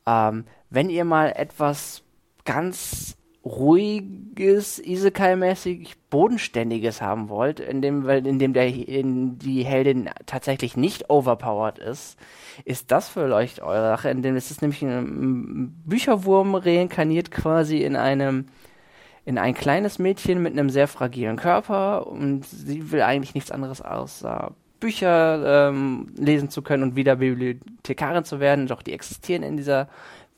[0.06, 2.04] Ähm, wenn ihr mal etwas
[2.46, 10.78] ganz ruhiges, Isekai-mäßig bodenständiges haben wollt, in dem, in dem der, in die Heldin tatsächlich
[10.78, 12.18] nicht overpowered ist,
[12.64, 17.98] ist das vielleicht eure Sache, in dem ist es nämlich ein Bücherwurm reinkarniert quasi in
[17.98, 18.46] einem,
[19.26, 23.82] in ein kleines Mädchen mit einem sehr fragilen Körper und sie will eigentlich nichts anderes
[23.82, 29.56] außer Bücher ähm, lesen zu können und wieder Bibliothekarin zu werden, doch die existieren in
[29.56, 29.88] dieser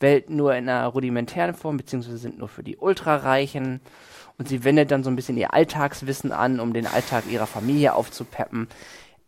[0.00, 3.80] Welt nur in einer rudimentären Form, beziehungsweise sind nur für die Ultrareichen.
[4.38, 7.94] Und sie wendet dann so ein bisschen ihr Alltagswissen an, um den Alltag ihrer Familie
[7.94, 8.68] aufzupeppen.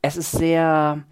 [0.02, 1.02] Es ist sehr,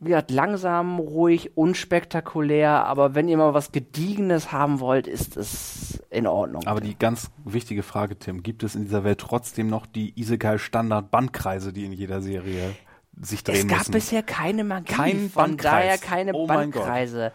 [0.00, 6.02] wie gesagt, langsam, ruhig, unspektakulär, aber wenn ihr mal was Gediegenes haben wollt, ist es
[6.10, 6.66] in Ordnung.
[6.66, 11.72] Aber die ganz wichtige Frage, Tim, gibt es in dieser Welt trotzdem noch die Isekai-Standard-Bandkreise,
[11.72, 12.74] die in jeder Serie
[13.20, 13.70] sich drehen müssen?
[13.70, 15.72] Es gab bisher keine Magie, Kein von Bandkreis.
[15.72, 17.32] daher keine oh Bandkreise.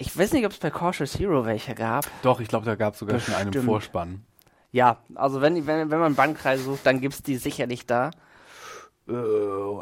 [0.00, 2.06] Ich weiß nicht, ob es bei Cautious Hero welche gab.
[2.22, 3.36] Doch, ich glaube, da gab es sogar Bestimmt.
[3.36, 4.24] schon einen Vorspann.
[4.72, 8.10] Ja, also wenn, wenn, wenn man Bandkreise sucht, dann gibt es die sicherlich da.
[9.06, 9.12] Äh,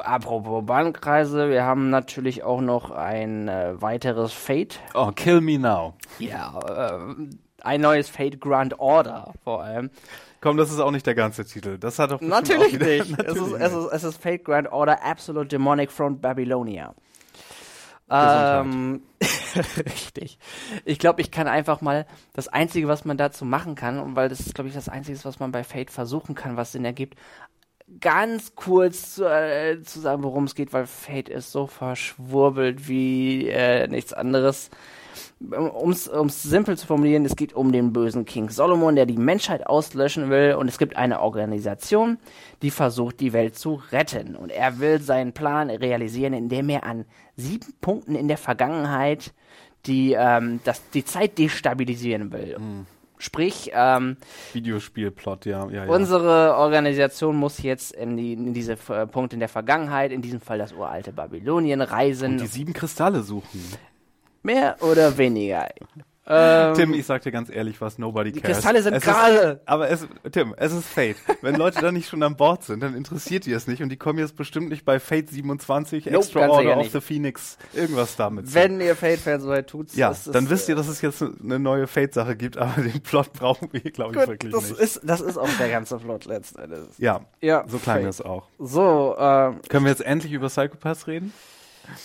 [0.02, 4.80] apropos Bandkreise, wir haben natürlich auch noch ein äh, weiteres Fate.
[4.94, 5.94] Oh, Kill Me Now.
[6.18, 7.14] Ja, äh,
[7.62, 9.88] ein neues Fate Grand Order vor allem.
[10.40, 11.78] Komm, das ist auch nicht der ganze Titel.
[11.78, 13.10] Das hat doch Natürlich wieder, nicht.
[13.18, 16.92] Natürlich es, ist, es, ist, es ist Fate Grand Order Absolute Demonic Front Babylonia.
[18.10, 19.02] Ähm,
[19.76, 20.38] richtig.
[20.84, 24.40] Ich glaube, ich kann einfach mal das Einzige, was man dazu machen kann, weil das
[24.40, 27.18] ist, glaube ich, das Einzige, was man bei Fate versuchen kann, was Sinn ergibt,
[28.00, 33.48] ganz kurz zu, äh, zu sagen, worum es geht, weil Fate ist so verschwurbelt wie
[33.48, 34.70] äh, nichts anderes
[35.40, 39.66] um es simpel zu formulieren, es geht um den bösen King Solomon, der die Menschheit
[39.66, 42.18] auslöschen will und es gibt eine Organisation,
[42.62, 44.34] die versucht, die Welt zu retten.
[44.34, 47.04] Und er will seinen Plan realisieren, indem er an
[47.36, 49.32] sieben Punkten in der Vergangenheit
[49.88, 52.56] die, ähm, das, die Zeit destabilisieren will.
[52.58, 52.86] Mhm.
[53.20, 54.16] Sprich, ähm,
[54.52, 55.90] Videospielplot, ja, ja, ja.
[55.90, 60.40] Unsere Organisation muss jetzt in, die, in diese äh, Punkte in der Vergangenheit, in diesem
[60.40, 62.32] Fall das uralte Babylonien, reisen.
[62.32, 63.60] Und die sieben Kristalle suchen.
[64.44, 65.68] Mehr oder weniger.
[66.30, 68.42] Ähm, Tim, ich sag dir ganz ehrlich, was nobody cares.
[68.42, 69.62] Die Kristalle sind gerade.
[69.64, 71.16] Aber es, Tim, es ist Fate.
[71.40, 73.96] Wenn Leute da nicht schon an Bord sind, dann interessiert die es nicht und die
[73.96, 78.52] kommen jetzt bestimmt nicht bei Fate 27, nope, Extra Order of the Phoenix, irgendwas damit.
[78.52, 79.96] Wenn ihr Fate-Fans seid, tut's.
[79.96, 83.32] Ja, dann ist, wisst ihr, dass es jetzt eine neue Fate-Sache gibt, aber den Plot
[83.32, 84.80] brauchen wir, glaube ich, wirklich das nicht.
[84.80, 86.88] Ist, das ist auch der ganze Plot letzten Endes.
[86.98, 88.48] Ja, ja so klang es auch.
[88.58, 91.32] So, ähm, Können wir jetzt endlich über Psychopaths reden?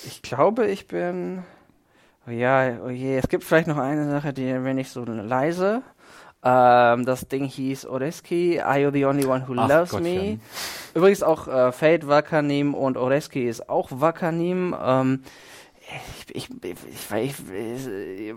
[0.05, 1.43] Ich glaube, ich bin
[2.28, 5.82] Oh ja, oh je, es gibt vielleicht noch eine Sache, die bin ich so leise.
[6.45, 10.34] Ähm, das Ding hieß Oreski, Are You the Only One Who Ach, Loves Gottchen.
[10.34, 10.39] Me?
[10.93, 14.76] Übrigens auch äh, Fate Wakanim und Oreski ist auch Wakanim.
[14.82, 15.24] Ähm,
[16.30, 18.34] ich, ich, ich, ich,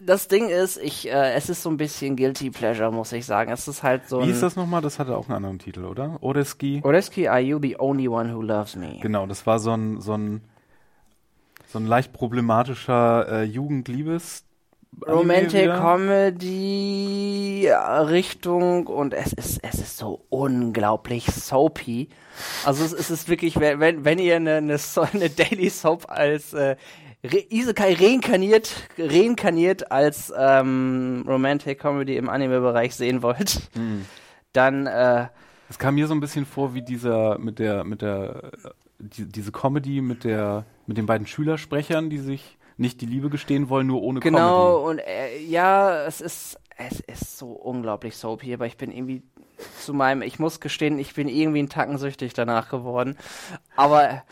[0.00, 3.52] das Ding ist, ich, äh, es ist so ein bisschen Guilty Pleasure, muss ich sagen.
[3.52, 4.22] Es ist halt so.
[4.22, 4.80] Wie ist das nochmal?
[4.80, 6.16] Das hatte auch einen anderen Titel, oder?
[6.20, 6.80] Oreski.
[6.82, 8.98] Oreski, Are You the Only One Who Loves Me?
[9.00, 10.42] Genau, das war so ein, so ein
[11.70, 14.44] so ein leicht problematischer äh, Jugendliebes
[15.06, 22.08] Romantic Comedy Richtung und es ist es ist so unglaublich soapy.
[22.64, 24.78] Also es, es ist wirklich wenn wenn ihr eine, eine,
[25.12, 26.76] eine Daily Soap als äh,
[27.22, 34.06] Re Isekai reinkarniert reinkarniert als ähm, Romantic Comedy im Anime Bereich sehen wollt, mhm.
[34.52, 35.28] dann äh,
[35.68, 38.50] es kam mir so ein bisschen vor wie dieser mit der mit der
[38.98, 43.68] die, diese Comedy mit der mit den beiden Schülersprechern, die sich nicht die Liebe gestehen
[43.68, 44.58] wollen, nur ohne genau, Comedy.
[44.58, 49.22] Genau, und äh, ja, es ist, es ist so unglaublich soapy, aber ich bin irgendwie
[49.78, 53.16] zu meinem, ich muss gestehen, ich bin irgendwie ein Tacken süchtig danach geworden.
[53.76, 54.24] Aber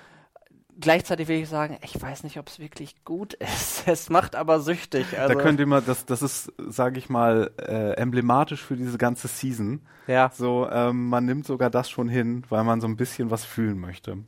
[0.80, 3.86] gleichzeitig will ich sagen, ich weiß nicht, ob es wirklich gut ist.
[3.86, 5.16] Es macht aber süchtig.
[5.16, 8.98] Also, da könnt ihr mal, das, das ist, sage ich mal, äh, emblematisch für diese
[8.98, 9.82] ganze Season.
[10.08, 10.32] ja.
[10.34, 13.78] So, ähm, man nimmt sogar das schon hin, weil man so ein bisschen was fühlen
[13.78, 14.18] möchte.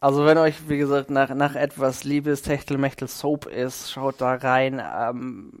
[0.00, 4.80] Also wenn euch, wie gesagt, nach, nach etwas Liebes, Techtelmechtel Soap ist, schaut da rein.
[4.80, 5.52] Ähm,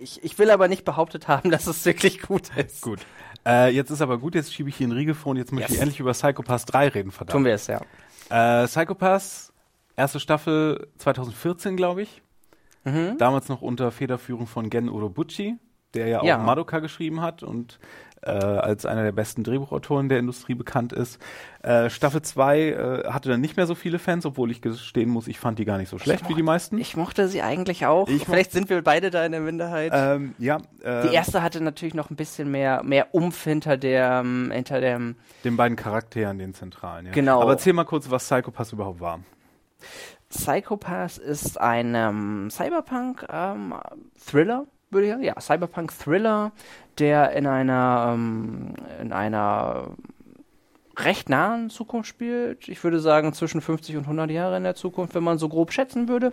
[0.00, 2.82] ich, ich will aber nicht behauptet haben, dass es wirklich gut ist.
[2.82, 3.00] Gut.
[3.46, 5.68] Äh, jetzt ist aber gut, jetzt schiebe ich hier einen Riegel vor und jetzt möchte
[5.70, 5.76] Yes.
[5.76, 7.32] ich endlich über Psychopaths 3 reden, verdammt.
[7.32, 7.80] Tun wir es, ja.
[8.30, 9.52] Äh, Psychopaths,
[9.96, 12.22] erste Staffel 2014, glaube ich.
[12.84, 13.18] Mhm.
[13.18, 15.56] Damals noch unter Federführung von Gen Urobuchi,
[15.94, 16.38] der ja auch Ja.
[16.38, 17.78] Madoka geschrieben hat und
[18.24, 21.20] äh, als einer der besten Drehbuchautoren der Industrie bekannt ist.
[21.62, 25.28] Äh, Staffel 2 äh, hatte dann nicht mehr so viele Fans, obwohl ich gestehen muss,
[25.28, 26.78] ich fand die gar nicht so schlecht wie die meisten.
[26.78, 28.08] Ich mochte sie eigentlich auch.
[28.08, 29.92] Ich Vielleicht sind wir beide da in der Minderheit.
[29.94, 34.22] ähm, ja, äh, die erste hatte natürlich noch ein bisschen mehr, mehr Umf hinter der,
[34.24, 37.06] ähm, hinter dem, den beiden Charakteren, den zentralen.
[37.06, 37.12] Ja.
[37.12, 37.40] Genau.
[37.40, 39.20] Aber erzähl mal kurz, was Psychopaths überhaupt war.
[40.30, 45.24] Psychopath ist ein ähm, Cyberpunk-Thriller, würde ich sagen.
[45.24, 46.52] Ja, Cyberpunk-Thriller,
[46.98, 49.88] der in einer, ähm, in einer
[50.98, 52.68] recht nahen Zukunft spielt.
[52.68, 55.72] Ich würde sagen zwischen 50 und 100 Jahre in der Zukunft, wenn man so grob
[55.72, 56.32] schätzen würde.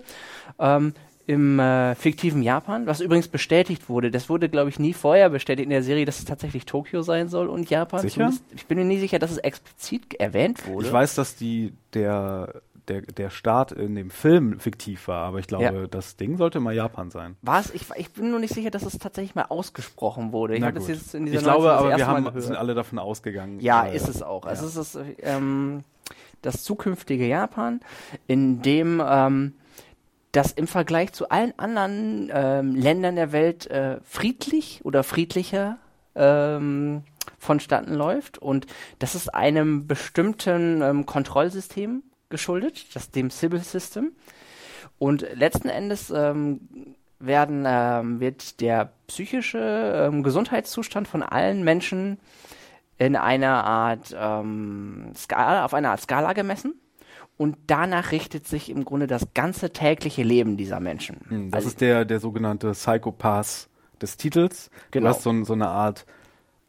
[0.60, 0.94] Ähm,
[1.28, 4.12] Im äh, fiktiven Japan, was übrigens bestätigt wurde.
[4.12, 7.30] Das wurde, glaube ich, nie vorher bestätigt in der Serie, dass es tatsächlich Tokio sein
[7.30, 8.02] soll und Japan.
[8.02, 8.32] Sicher?
[8.56, 10.88] Ich bin mir nie sicher, dass es explizit erwähnt wurde.
[10.88, 12.62] Ich weiß, dass die der
[12.92, 15.88] der, der Start in dem Film fiktiv war, aber ich glaube, Ja.
[15.88, 17.38] das Ding sollte mal Japan sein.
[17.42, 17.74] War es?
[17.74, 20.54] Ich, ich bin nur nicht sicher, dass es tatsächlich mal ausgesprochen wurde.
[20.56, 23.60] Ich Ich glaube, 19 das aber wir haben, sind alle davon ausgegangen.
[23.60, 24.46] Ja, äh, ist es auch.
[24.46, 24.70] Also ja.
[24.70, 25.84] es ist ähm,
[26.42, 27.80] das zukünftige Japan,
[28.28, 29.54] in dem ähm,
[30.32, 35.78] das im Vergleich zu allen anderen ähm, Ländern der Welt äh, friedlich oder friedlicher
[36.16, 37.04] ähm,
[37.38, 38.38] vonstatten läuft.
[38.38, 38.66] Und
[39.00, 44.14] das ist einem bestimmten ähm, Kontrollsystem geschuldet, das dem Civil System.
[44.98, 46.62] Und letzten Endes ähm,
[47.20, 49.60] werden, ähm, wird der psychische
[50.10, 52.20] ähm, Gesundheitszustand von allen Menschen
[52.98, 56.76] in einer Art ähm, Skala, auf einer Art Skala gemessen.
[57.38, 61.18] Und danach richtet sich im Grunde das ganze tägliche Leben dieser Menschen.
[61.30, 63.68] Hm, Das Also- ist der, der sogenannte Psychopath
[64.00, 64.70] des Titels.
[64.92, 65.06] Genau.
[65.06, 66.06] Du hast so, so eine Art,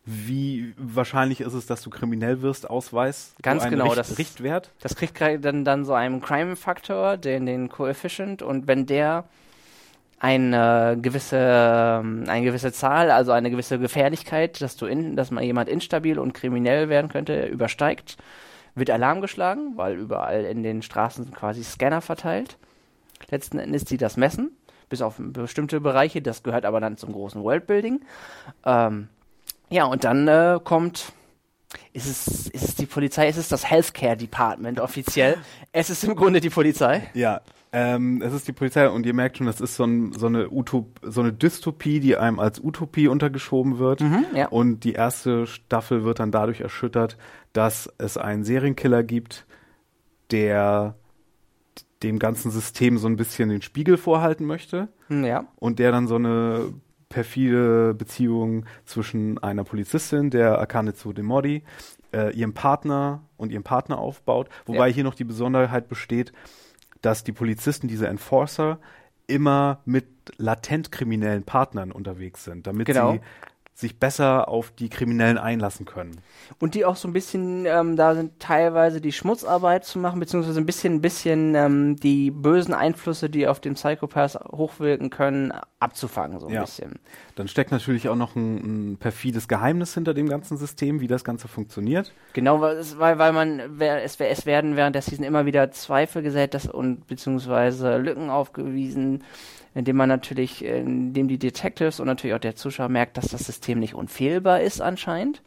[0.05, 3.35] wie wahrscheinlich ist es, dass du kriminell wirst, Ausweis.
[3.43, 4.71] Ganz genau, Richt, das- Richtwert.
[4.81, 9.25] Das kriegt dann, dann so einen Crime-Faktor, den, den Coefficient, und wenn der
[10.19, 15.43] eine gewisse, ähm, eine gewisse Zahl, also eine gewisse Gefährlichkeit, dass du in, dass mal
[15.43, 18.17] jemand instabil und kriminell werden könnte, übersteigt,
[18.77, 22.57] wird Alarm geschlagen, weil überall in den Straßen sind quasi Scanner verteilt.
[23.31, 24.53] Letzten Endes die das messen,
[24.89, 28.01] bis auf bestimmte Bereiche, das gehört aber dann zum großen Worldbuilding.
[28.65, 29.09] Ähm,
[29.73, 31.13] ja, und dann äh, kommt
[31.95, 33.29] ist es, ist es die Polizei?
[33.29, 35.37] Ist es das Healthcare Department offiziell?
[35.73, 37.09] es ist im Grunde die Polizei.
[37.15, 37.41] Ja,
[37.73, 40.51] ähm, es ist die Polizei und ihr merkt schon, das ist so, ein, so, eine
[40.51, 44.05] Utop, so eine Dystopie, die einem als Utopie untergeschoben wird.
[44.35, 44.49] ja.
[44.49, 47.17] Und die erste Staffel wird dann dadurch erschüttert,
[47.55, 49.47] dass es einen Serienkiller gibt,
[50.31, 50.97] der
[52.03, 55.47] dem ganzen System so ein bisschen den Spiegel vorhalten möchte Hm, Ja.
[55.57, 56.75] und der dann so eine
[57.13, 61.63] perfide Beziehung zwischen einer Polizistin, der Akane Tsuremori,
[62.13, 64.49] äh, ihrem Partner und ihrem Partner aufbaut.
[64.67, 64.95] Wobei Ja.
[64.95, 66.33] hier noch die Besonderheit besteht,
[67.03, 68.79] dass die Polizisten, diese Enforcer,
[69.27, 70.07] immer mit
[70.39, 73.13] latent kriminellen Partnern unterwegs sind, damit Genau.
[73.13, 73.21] sie
[73.75, 76.21] sich besser auf die Kriminellen einlassen können.
[76.61, 80.61] Und die auch so ein bisschen ähm, da sind, teilweise die Schmutzarbeit zu machen, beziehungsweise
[80.61, 86.39] ein bisschen, ein bisschen ähm, die bösen Einflüsse, die auf den Psychopath hochwirken können, abzufangen,
[86.39, 86.61] so ein Ja.
[86.61, 86.99] bisschen.
[87.35, 91.25] Dann steckt natürlich auch noch ein, ein perfides Geheimnis hinter dem ganzen System, wie das
[91.25, 92.13] Ganze funktioniert.
[92.35, 96.53] Genau, weil, es, weil, man, es, es werden während der Season immer wieder Zweifel gesät
[96.55, 99.25] dass, und beziehungsweise Lücken aufgewiesen,
[99.75, 103.45] indem man natürlich, äh, indem die Detectives und natürlich auch der Zuschauer merkt, dass das
[103.45, 105.43] System nicht unfehlbar ist anscheinend.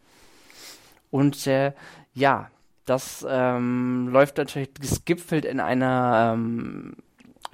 [1.12, 1.74] Und äh,
[2.14, 2.50] ja,
[2.86, 6.96] das ähm, läuft natürlich, es gipfelt in einer ähm,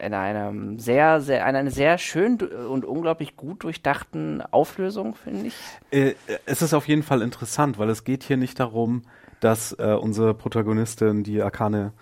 [0.02, 5.56] in einem sehr, sehr, in einer sehr schön und unglaublich gut durchdachten Auflösung, finde ich.
[5.92, 6.16] Äh,
[6.46, 9.04] es ist auf jeden Fall interessant, weil es geht hier nicht darum,
[9.42, 11.94] dass äh, unsere Protagonistin, die Akane,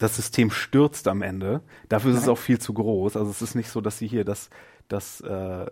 [0.00, 1.60] das System stürzt am Ende.
[1.88, 3.16] Dafür ist es auch viel zu groß.
[3.16, 4.50] Also es ist nicht so, dass sie hier das,
[4.88, 5.66] das äh,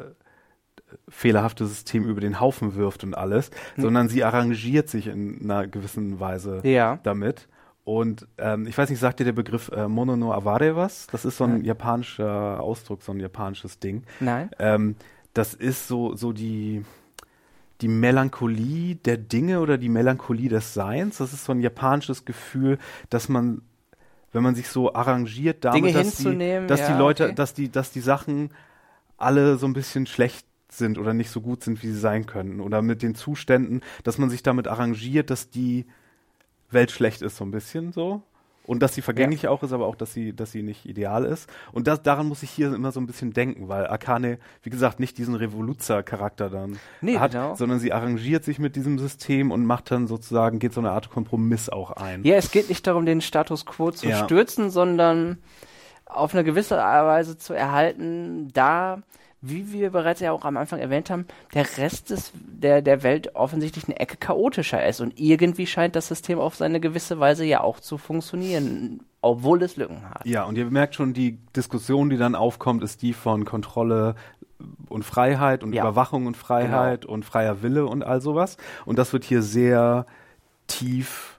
[1.08, 6.20] fehlerhafte System über den Haufen wirft und alles, sondern sie arrangiert sich in einer gewissen
[6.20, 6.98] Weise Ja.
[7.02, 7.48] damit.
[7.84, 11.06] Und ähm, ich weiß nicht, sagt dir der Begriff äh, Mono no Aware was?
[11.10, 11.64] Das ist so ein Nein.
[11.64, 14.02] japanischer Ausdruck, so ein japanisches Ding.
[14.20, 14.50] Nein?
[14.58, 14.96] Ähm,
[15.32, 16.84] das ist so, so die,
[17.80, 21.16] die Melancholie der Dinge oder die Melancholie des Seins.
[21.18, 23.62] Das ist so ein japanisches Gefühl, dass man
[24.32, 27.34] wenn man sich so arrangiert damit, Dinge dass, die, dass ja, die Leute, okay.
[27.34, 28.50] dass die, dass die Sachen
[29.16, 32.60] alle so ein bisschen schlecht sind oder nicht so gut sind, wie sie sein könnten.
[32.60, 35.86] Oder mit den Zuständen, dass man sich damit arrangiert, dass die
[36.70, 38.22] Welt schlecht ist, so ein bisschen so.
[38.68, 41.48] Und dass sie vergänglich auch ist, aber auch, dass sie, dass sie nicht ideal ist.
[41.72, 45.00] Und das, daran muss ich hier immer so ein bisschen denken, weil Akane, wie gesagt,
[45.00, 47.54] nicht diesen Revoluzzer-Charakter dann Nee, hat, genau.
[47.54, 51.08] sondern sie arrangiert sich mit diesem System und macht dann sozusagen, geht so eine Art
[51.10, 52.24] Kompromiss auch ein.
[52.24, 54.22] Ja, es geht nicht darum, den Status quo zu Ja.
[54.24, 55.38] stürzen, sondern
[56.04, 59.02] auf eine gewisse Weise zu erhalten, da,
[59.40, 63.34] wie wir bereits ja auch am Anfang erwähnt haben, der Rest des, der, der Welt
[63.36, 65.00] offensichtlich eine Ecke chaotischer ist.
[65.00, 69.76] Und irgendwie scheint das System auf seine gewisse Weise ja auch zu funktionieren, obwohl es
[69.76, 70.26] Lücken hat.
[70.26, 74.16] Ja, und ihr merkt schon, die Diskussion, die dann aufkommt, ist die von Kontrolle
[74.88, 75.82] und Freiheit und Ja.
[75.82, 75.92] Genau.
[75.92, 78.56] Überwachung und Freiheit und freier Wille und all sowas.
[78.86, 80.04] Und das wird hier sehr
[80.66, 81.38] tief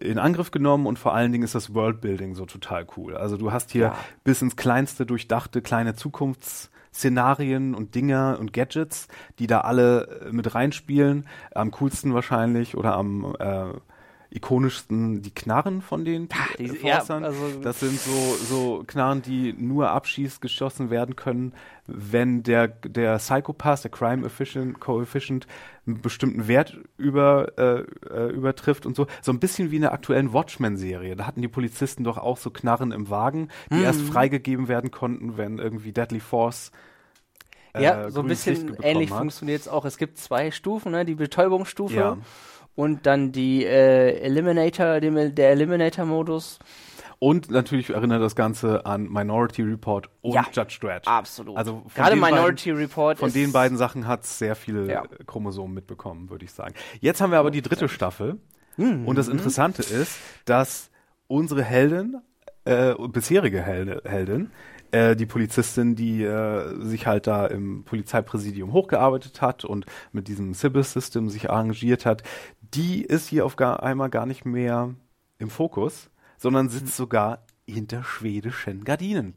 [0.00, 3.16] in Angriff genommen und vor allen Dingen ist das Worldbuilding so total cool.
[3.16, 3.96] Also du hast hier Ja.
[4.24, 5.94] bis ins kleinste durchdachte kleine
[6.96, 11.26] Zukunftsszenarien und Dinger und Gadgets, die da alle äh, mit reinspielen.
[11.54, 13.72] Am coolsten wahrscheinlich oder am äh,
[14.36, 16.28] ikonischsten die Knarren von den
[16.58, 18.10] die- äh, ja, also- das sind so,
[18.48, 21.52] so Knarren, die nur abschießt geschossen werden können,
[21.86, 25.46] wenn der, der Psychopath, der Crime Efficient, Coefficient,
[25.86, 27.80] einen bestimmten Wert über, äh,
[28.12, 29.06] äh, übertrifft und so.
[29.22, 31.14] So ein bisschen wie in der aktuellen Watchmen-Serie.
[31.16, 34.06] Da hatten die Polizisten doch auch so Knarren im Wagen, die erst Mhm.
[34.06, 36.72] freigegeben werden konnten, wenn irgendwie Deadly Force
[37.72, 39.84] äh, Ja, so ein bisschen ähnlich funktioniert es auch.
[39.84, 41.04] Es gibt zwei Stufen, ne?
[41.04, 42.16] die Betäubungsstufe Ja.
[42.76, 46.60] Und dann die äh, Eliminator, dem, der Eliminator-Modus.
[47.18, 51.08] Und natürlich erinnert das Ganze an Minority Report und Ja, Judge Dredd.
[51.08, 51.56] Absolut.
[51.56, 55.02] Also Gerade den beiden- Minority Report Von den beiden Sachen hat es sehr viele Ja.
[55.04, 56.74] äh, Chromosomen mitbekommen, würde ich sagen.
[57.00, 58.36] Jetzt haben wir aber die dritte Staffel.
[58.76, 59.08] Mhm.
[59.08, 60.90] Und das Interessante ist, dass
[61.26, 62.18] unsere Heldin,
[62.66, 64.50] äh, bisherige Helde, Heldin,
[64.92, 70.52] äh, die Polizistin, die äh, sich halt da im Polizeipräsidium hochgearbeitet hat und mit diesem
[70.54, 72.22] Sybil-System sich arrangiert hat,
[72.76, 74.94] die ist hier auf gar, einmal gar nicht mehr
[75.38, 79.34] im Fokus, sondern sitzt sogar hinter schwedischen Gardinen.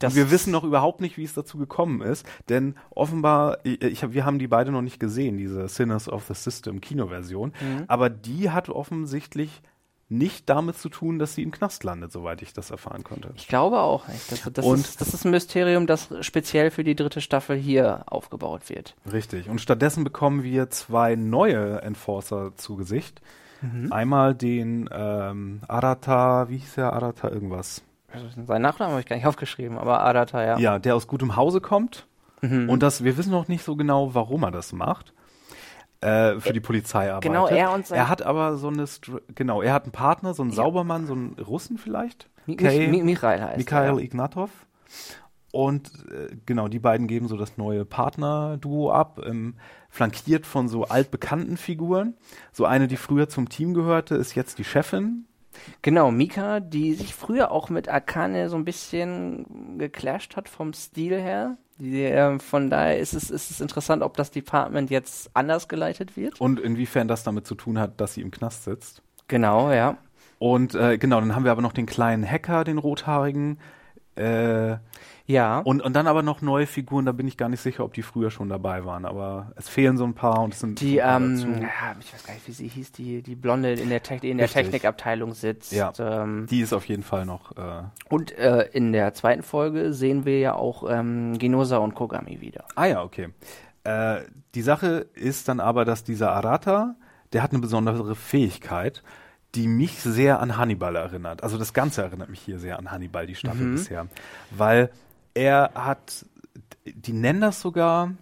[0.00, 3.80] Das- und wir wissen noch überhaupt nicht, wie es dazu gekommen ist, denn offenbar, ich,
[3.82, 7.84] ich wir haben die beide noch nicht gesehen, diese Sinners of the System Kinoversion, Mhm.
[7.86, 9.62] aber die hat offensichtlich
[10.08, 13.30] nicht damit zu tun, dass sie im Knast landet, soweit ich das erfahren konnte.
[13.36, 14.30] Ich glaube auch nicht.
[14.30, 18.02] Das, das, Und- ist, das ist ein Mysterium, das speziell für die dritte Staffel hier
[18.06, 18.94] aufgebaut wird.
[19.10, 19.48] Richtig.
[19.48, 23.20] Und stattdessen bekommen wir zwei neue Enforcer zu Gesicht.
[23.62, 23.92] Mhm.
[23.92, 27.82] Einmal den ähm, Arata, wie hieß der Arata irgendwas?
[28.46, 30.58] Seinen Nachnamen habe ich gar nicht aufgeschrieben, aber Adata, ja.
[30.58, 32.06] Ja, der aus gutem Hause kommt.
[32.42, 32.68] Mhm.
[32.68, 35.12] Und das, wir wissen noch nicht so genau, warum er das macht.
[36.04, 37.22] Äh, für die Polizeiarbeit.
[37.22, 40.34] genau, er und sein- Er hat aber so eine, Str genau, er hat einen Partner,
[40.34, 42.28] so einen Saubermann, so einen Russen vielleicht.
[42.46, 43.98] Mi Kay- Mi Michael heißt Mikhail ja.
[43.98, 44.50] Ignatov.
[45.50, 49.54] Und äh, genau, die beiden geben so das neue Partner-Duo ab, ähm,
[49.88, 52.14] flankiert von so altbekannten Figuren.
[52.52, 55.26] So eine, die früher zum Team gehörte, ist jetzt die Chefin.
[55.82, 61.20] Genau, Mika, die sich früher auch mit Akane so ein bisschen geclasht hat vom Stil
[61.20, 61.56] her.
[61.78, 66.16] Die, äh, von daher ist es, ist es interessant, ob das Department jetzt anders geleitet
[66.16, 66.40] wird.
[66.40, 69.02] Und inwiefern das damit zu tun hat, dass sie im Knast sitzt.
[69.28, 69.96] Genau, ja.
[70.38, 73.58] Und äh, genau, dann haben wir aber noch den kleinen Hacker, den rothaarigen.
[74.16, 74.76] Äh,
[75.26, 75.60] Ja.
[75.60, 78.02] und, und dann aber noch neue Figuren, da bin ich gar nicht sicher, ob die
[78.02, 79.06] früher schon dabei waren.
[79.06, 82.34] Aber es fehlen so ein paar und es sind die, ähm, ja, ich weiß gar
[82.34, 84.64] nicht, wie sie hieß, die, die Blonde in der, Technik, in der Richtig.
[84.64, 85.72] Technikabteilung sitzt.
[85.72, 85.92] Ja.
[85.98, 87.56] Ähm, Die ist auf jeden Fall noch.
[87.56, 92.40] Äh, und äh, in der zweiten Folge sehen wir ja auch ähm, Genosa und Kogami
[92.42, 92.64] wieder.
[92.74, 93.30] Ah ja, okay.
[93.84, 94.20] Äh,
[94.54, 96.96] die Sache ist dann aber, dass dieser Arata,
[97.32, 99.02] der hat eine besondere Fähigkeit,
[99.54, 101.42] die mich sehr an Hannibal erinnert.
[101.42, 103.74] Also das Ganze erinnert mich hier sehr an Hannibal, die Staffel Mhm.
[103.76, 104.06] bisher.
[104.50, 104.90] Weil
[105.34, 106.24] er hat,
[106.86, 108.12] die nennen das sogar,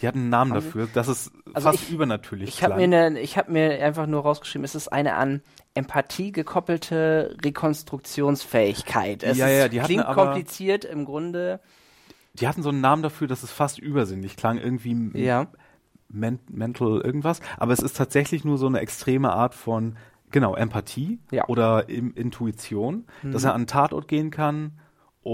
[0.00, 2.88] die hatten einen Namen dafür, dass es Also fast ich- übernatürlich Ich habe klang.
[2.90, 5.42] mir, ne, ich hab mir einfach nur rausgeschrieben, es ist eine an
[5.74, 9.22] Empathie gekoppelte Rekonstruktionsfähigkeit.
[9.22, 11.60] Es Ja, ist, ja, die hatten klingt aber- kompliziert im Grunde.
[12.34, 15.48] die hatten so einen Namen dafür, dass es fast übersinnlich klang, irgendwie Ja.
[16.08, 19.96] men mental irgendwas, aber es ist tatsächlich nur so eine extreme Art von
[20.30, 21.46] genau Empathie Ja.
[21.48, 23.48] oder Intuition, dass Mhm.
[23.48, 24.78] er an einen Tatort gehen kann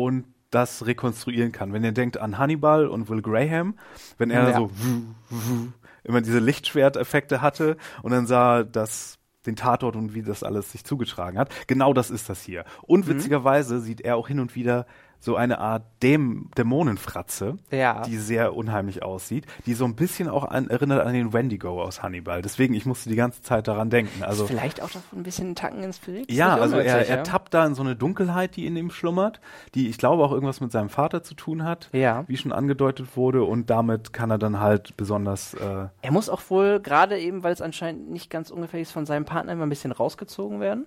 [0.04, 1.72] und das rekonstruieren kann.
[1.72, 3.78] Wenn ihr denkt an Hannibal und Will Graham,
[4.18, 4.56] wenn er Ja.
[4.58, 5.68] so wuh, wuh,
[6.04, 10.84] immer diese Lichtschwerteffekte hatte und dann sah das den Tatort und wie das alles sich
[10.84, 11.50] zugetragen hat.
[11.68, 12.64] Genau das ist das hier.
[12.82, 13.10] Und Mhm.
[13.12, 14.86] witzigerweise sieht er auch hin und wieder
[15.20, 18.02] so eine Art Däm Dämonenfratze, Ja.
[18.02, 22.02] die sehr unheimlich aussieht, die so ein bisschen auch an, erinnert an den Wendigo aus
[22.02, 22.42] Hannibal.
[22.42, 24.22] Deswegen, ich musste die ganze Zeit daran denken.
[24.22, 26.28] Also vielleicht auch davon ein bisschen einen Tacken inspiriert.
[26.28, 29.40] Ist ja, also er, er tappt da in so eine Dunkelheit, die in ihm schlummert,
[29.74, 32.24] die ich glaube auch irgendwas mit seinem Vater zu tun hat, Ja.
[32.28, 36.42] wie schon angedeutet wurde, und damit kann er dann halt besonders äh, Er muss auch
[36.50, 39.68] wohl, gerade eben, weil es anscheinend nicht ganz ungefährlich ist, von seinem Partner immer ein
[39.70, 40.86] bisschen rausgezogen werden.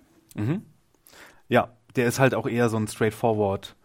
[1.48, 3.76] ja, der ist halt auch eher so ein straightforward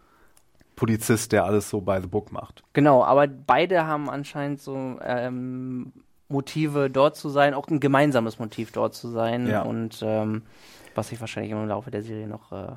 [0.75, 2.63] Polizist, der alles so by the book macht.
[2.73, 5.93] Genau, aber beide haben anscheinend so ähm,
[6.27, 9.47] Motive, dort zu sein, auch ein gemeinsames Motiv, dort zu sein.
[9.47, 9.61] Ja.
[9.61, 10.43] Und ähm,
[10.95, 12.73] was sich wahrscheinlich im Laufe der Serie noch äh,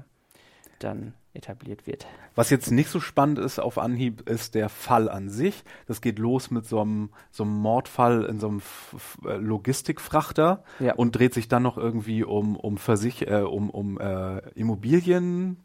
[0.78, 2.07] dann etabliert wird.
[2.34, 5.64] Was jetzt nicht so spannend ist auf Anhieb, ist der Fall an sich.
[5.86, 9.36] Das geht los mit so einem, so einem Mordfall in so einem F F äh,
[9.36, 10.94] Logistikfrachter Ja.
[10.94, 15.61] und dreht sich dann noch irgendwie um, um, Versich äh, um, um äh, Immobilien.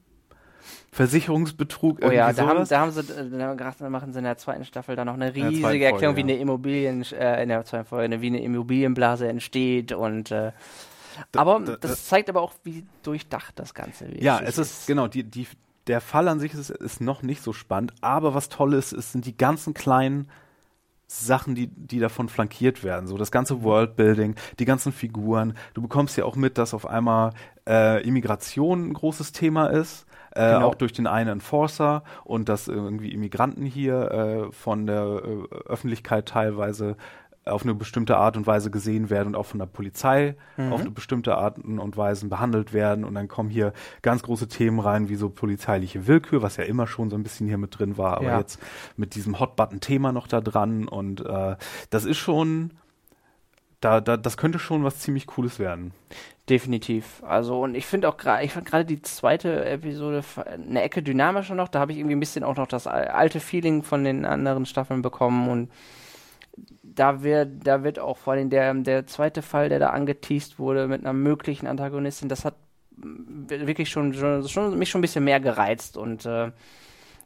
[0.93, 4.25] Versicherungsbetrug, Oh ja, da haben, da haben sie, äh, da gerade- da machen sie in
[4.25, 6.27] der zweiten Staffel dann noch eine riesige Folge, Erklärung, wie ja.
[6.27, 10.51] eine Immobilien, äh, in der zweiten Folge, wie eine Immobilienblase entsteht und äh,
[11.35, 15.07] aber da- das zeigt aber auch, wie durchdacht das Ganze wirklich Ja, es ist, genau,
[15.07, 15.47] die, die,
[15.87, 19.11] der Fall an sich ist, ist noch nicht so spannend, aber was toll ist, es
[19.11, 20.29] sind die ganzen kleinen
[21.07, 23.05] Sachen, die, die davon flankiert werden.
[23.05, 25.55] So das ganze Worldbuilding, die ganzen Figuren.
[25.75, 27.33] Du bekommst ja auch mit, dass auf einmal
[27.67, 30.05] äh, Immigration ein großes Thema ist.
[30.35, 30.67] Äh, Genau.
[30.67, 34.11] Auch durch den einen Enforcer und dass irgendwie Immigranten hier
[34.49, 36.95] äh, von der äh, Öffentlichkeit teilweise
[37.45, 40.37] auf eine bestimmte Art und Weise gesehen werden und auch von der Polizei
[40.71, 43.03] auf eine bestimmte Art und Weise behandelt werden.
[43.03, 46.87] Und dann kommen hier ganz große Themen rein, wie so polizeiliche Willkür, was ja immer
[46.87, 48.39] schon so ein bisschen hier mit drin war, aber Ja.
[48.39, 48.59] jetzt
[48.95, 50.87] mit diesem Hot-Button-Thema noch da dran.
[50.87, 51.57] Und äh,
[51.89, 52.71] das ist schon,
[53.83, 55.91] da, da, das könnte schon was ziemlich Cooles werden.
[56.49, 57.23] Definitiv.
[57.25, 61.55] Also und ich finde auch gerade, ich fand gerade die zweite Episode eine Ecke dynamischer
[61.55, 61.69] noch.
[61.69, 64.65] Da habe ich irgendwie ein bisschen auch noch das al- alte Feeling von den anderen
[64.65, 65.71] Staffeln bekommen und
[66.83, 70.87] da wird, da wird auch vor allem der, der zweite Fall, der da angeteased wurde
[70.87, 72.55] mit einer möglichen Antagonistin, das hat
[72.95, 76.51] wirklich schon, schon, schon mich schon ein bisschen mehr gereizt und äh,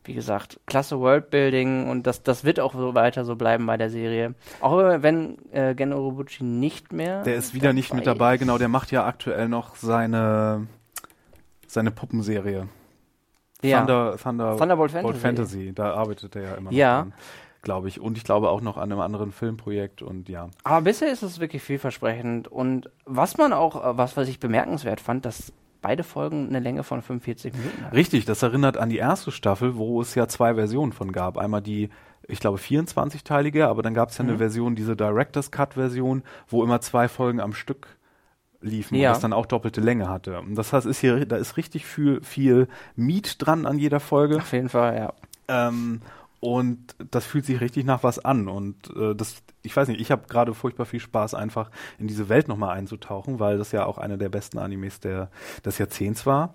[0.07, 3.89] wie gesagt, klasse Worldbuilding und das, das wird auch so weiter so bleiben bei der
[3.89, 4.35] Serie.
[4.61, 8.69] Auch wenn äh, Gen Urobuchi nicht mehr Der ist wieder nicht mit dabei, genau, der
[8.69, 10.67] macht ja aktuell noch seine,
[11.67, 12.67] seine Puppenserie.
[13.61, 13.79] Ja.
[13.79, 15.19] Thunder, Thunder, Thunderbolt Bolt Fantasy.
[15.21, 15.73] Fantasy.
[15.73, 17.07] Da arbeitet er ja immer noch Ja.
[17.63, 17.99] glaube ich.
[17.99, 20.49] Und ich glaube auch noch an einem anderen Filmprojekt und ja.
[20.63, 22.47] Aber bisher ist es wirklich vielversprechend.
[22.47, 25.51] Und was man auch, äh, was, was ich bemerkenswert fand, dass
[25.81, 27.93] beide Folgen eine Länge von 45 Minuten haben.
[27.95, 31.37] Richtig, das erinnert an die erste Staffel, wo es ja zwei Versionen von gab.
[31.37, 31.89] Einmal die,
[32.27, 34.29] ich glaube, 24-teilige, aber dann gab es ja Mhm.
[34.31, 37.87] eine Version, diese Director's Cut-Version, wo immer zwei Folgen am Stück
[38.61, 39.09] liefen Ja.
[39.09, 40.39] und das dann auch doppelte Länge hatte.
[40.39, 44.37] Und das heißt, ist hier, da ist richtig viel, viel Meat dran an jeder Folge.
[44.37, 45.13] Auf jeden Fall, ja.
[45.47, 46.01] Ähm,
[46.39, 48.47] und das fühlt sich richtig nach was an.
[48.47, 52.29] Und äh, das, ich weiß nicht, ich habe gerade furchtbar viel Spaß, einfach in diese
[52.29, 55.29] Welt nochmal einzutauchen, weil das ja auch einer der besten Animes der,
[55.65, 56.53] des Jahrzehnts war.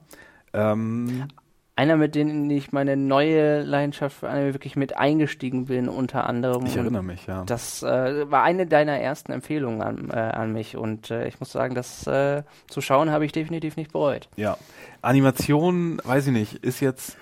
[0.52, 1.26] Ähm,
[1.74, 6.66] Einer, mit dem ich meine neue Leidenschaft für Anime wirklich mit eingestiegen bin, unter anderem.
[6.66, 7.44] ich erinnere mich, ja.
[7.44, 10.76] Das äh, war eine deiner ersten Empfehlungen an, äh, an mich.
[10.76, 14.28] Und äh, ich muss sagen, das äh, zu schauen habe ich definitiv nicht bereut.
[14.36, 14.58] Ja.
[15.00, 17.16] Animation, weiß ich nicht, ist jetzt,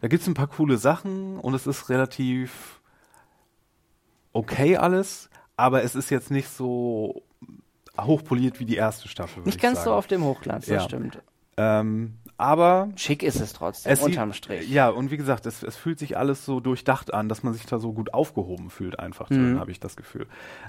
[0.00, 2.80] da gibt's ein paar coole Sachen und es ist relativ
[4.32, 7.22] okay alles, aber es ist jetzt nicht so
[8.00, 9.42] hochpoliert wie die erste Staffel.
[9.44, 10.80] Nicht ich ganz so auf dem Hochglanz, das Ja.
[10.80, 11.22] stimmt.
[11.56, 14.70] Ähm, aber Schick ist es trotzdem, es unterm Strich.
[14.70, 17.66] Ja, und wie gesagt, es, es fühlt sich alles so durchdacht an, dass man sich
[17.66, 19.58] da so gut aufgehoben fühlt, einfach Mhm.
[19.58, 20.26] habe ich das Gefühl.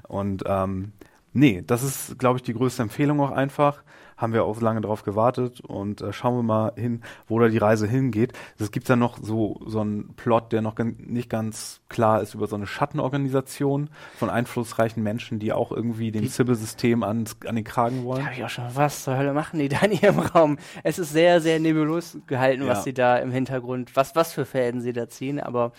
[0.09, 0.91] Und ähm,
[1.31, 3.83] nee, das ist, glaube ich, die größte Empfehlung auch einfach.
[4.21, 7.47] Haben wir auch so lange drauf gewartet und äh, schauen wir mal hin, wo da
[7.47, 8.33] die Reise hingeht.
[8.59, 12.45] Es gibt dann noch so, so einen Plot, der noch nicht ganz klar ist über
[12.47, 17.97] so eine Schattenorganisation von einflussreichen Menschen, die auch irgendwie dem Sybil-System ans- an den Kragen
[17.99, 18.25] Da wollen.
[18.25, 20.57] habe ich auch schon, was zur Hölle machen die da in ihrem Raum?
[20.83, 22.69] Es ist sehr, sehr nebulös gehalten, Ja.
[22.69, 25.71] was sie da im Hintergrund, was, was für Fäden sie da ziehen, aber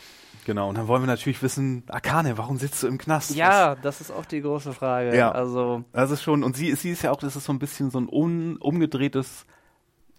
[0.44, 3.34] Genau, und dann wollen wir natürlich wissen, Akane, warum sitzt du im Knast?
[3.34, 5.16] Ja, das ist auch die große Frage.
[5.16, 5.30] Ja.
[5.30, 7.90] Also, Das ist schon, und sie, sie ist ja auch, das ist so ein bisschen
[7.90, 9.46] so ein un, umgedrehtes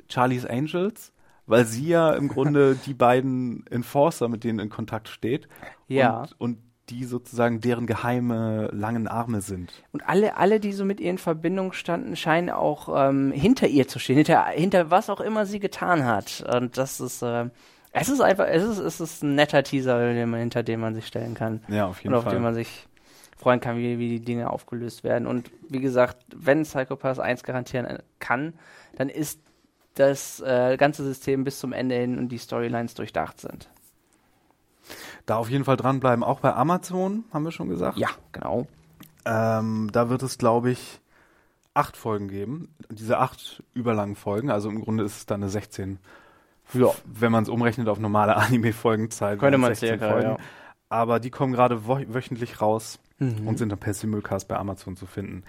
[0.09, 1.11] Charlie's Angels,
[1.45, 5.47] weil sie ja im Grunde die beiden Enforcer, mit denen in Kontakt steht.
[5.87, 6.21] Ja.
[6.21, 6.57] Und, und
[6.89, 9.71] die sozusagen deren geheime langen Arme sind.
[9.93, 13.87] und alle, alle, die so mit ihr in Verbindung standen, scheinen auch ähm, hinter ihr
[13.87, 16.43] zu stehen, hinter, hinter was auch immer sie getan hat.
[16.53, 17.49] Und das ist, äh,
[17.93, 21.07] es ist einfach, es ist, es ist ein netter Teaser, man, hinter dem man sich
[21.07, 21.61] stellen kann.
[21.67, 22.33] Ja, auf jeden und auf Fall.
[22.33, 22.87] den man sich
[23.37, 25.27] freuen kann, wie, wie die Dinge aufgelöst werden.
[25.27, 28.53] Und wie gesagt, wenn Psychopath eins garantieren äh, kann,
[28.95, 29.39] dann ist
[29.93, 33.69] das äh, ganze System bis zum Ende hin und die Storylines durchdacht sind.
[35.27, 36.23] Da auf jeden Fall dranbleiben.
[36.23, 37.97] Auch bei Amazon, haben wir schon gesagt.
[37.97, 38.65] Ja, genau.
[39.25, 40.99] Ähm, da wird es, glaube ich,
[41.73, 42.73] acht Folgen geben.
[42.89, 44.49] Diese acht überlangen Folgen.
[44.49, 45.99] Also im Grunde ist es dann eine 16.
[46.73, 46.87] Ja.
[47.05, 49.39] Wenn man es umrechnet auf normale Anime-Folgenzeit.
[49.39, 50.29] Könnte man 16 circa, Folgen.
[50.29, 50.37] ja.
[50.89, 53.47] Aber die kommen gerade wo wöchentlich raus Mhm.
[53.47, 55.43] und sind dann per Simulcast bei Amazon zu finden.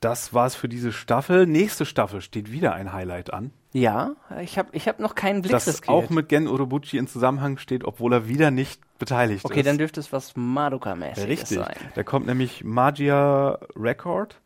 [0.00, 1.46] Das war's für diese Staffel.
[1.46, 3.52] Nächste Staffel steht wieder ein Highlight an.
[3.72, 5.88] Ja, ich habe ich hab noch keinen Blick das riskiert.
[5.88, 9.66] auch mit Gen Urobuchi in Zusammenhang steht, obwohl er wieder nicht beteiligt Okay, ist.
[9.66, 11.58] dann dürfte es was Madoka-mäßiges Richtig.
[11.58, 11.76] sein.
[11.94, 14.40] Da kommt nämlich Magia Record,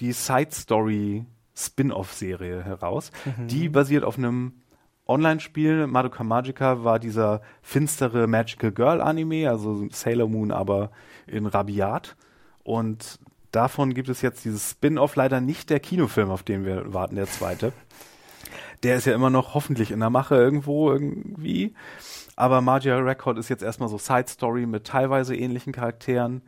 [0.00, 1.24] die Side Story
[1.56, 3.10] Spin-off-Serie heraus.
[3.36, 3.48] Mhm.
[3.48, 4.52] Die basiert auf einem
[5.08, 5.86] Online-Spiel.
[5.86, 10.90] Madoka Magica war dieser finstere Magical Girl Anime, also Sailor Moon, aber
[11.26, 12.16] in Rabiat.
[12.62, 13.18] Und
[13.50, 17.26] davon gibt es jetzt dieses Spin-off, leider nicht der Kinofilm, auf den wir warten, der
[17.26, 17.72] zweite.
[18.82, 21.74] Der ist ja immer noch hoffentlich in der Mache irgendwo irgendwie.
[22.36, 26.42] Aber Magia Record ist jetzt erstmal so Side Story mit teilweise ähnlichen Charakteren,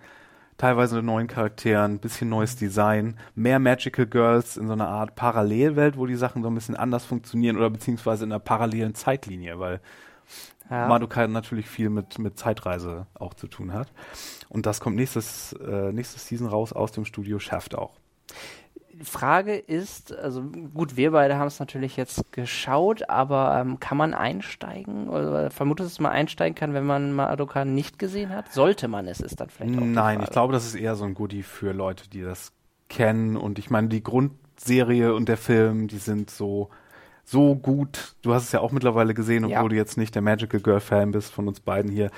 [0.60, 6.04] teilweise neuen Charakteren, bisschen neues Design, mehr Magical Girls in so einer Art Parallelwelt, wo
[6.04, 9.80] die Sachen so ein bisschen anders funktionieren oder beziehungsweise in einer parallelen Zeitlinie, weil
[10.68, 10.86] Ja.
[10.86, 13.90] Madoka natürlich viel mit, mit Zeitreise auch zu tun hat.
[14.48, 17.94] Und das kommt nächstes, äh, nächstes Season raus aus dem Studio Shaft auch.
[19.02, 24.14] Frage ist, also gut, wir beide haben es natürlich jetzt geschaut, aber ähm, kann man
[24.14, 25.08] einsteigen?
[25.08, 28.52] Oder vermutet, dass man einsteigen kann, wenn man Madoka nicht gesehen hat?
[28.52, 31.14] Sollte man es, ist dann vielleicht auch Nein, ich glaube, das ist eher so ein
[31.14, 32.52] Goodie für Leute, die das
[32.88, 33.36] kennen.
[33.36, 36.68] Und ich meine, die Grundserie und der Film, die sind so,
[37.24, 38.16] so gut.
[38.22, 39.68] Du hast es ja auch mittlerweile gesehen, obwohl Ja.
[39.68, 42.10] du jetzt nicht der Magical Girl Fan bist von uns beiden hier.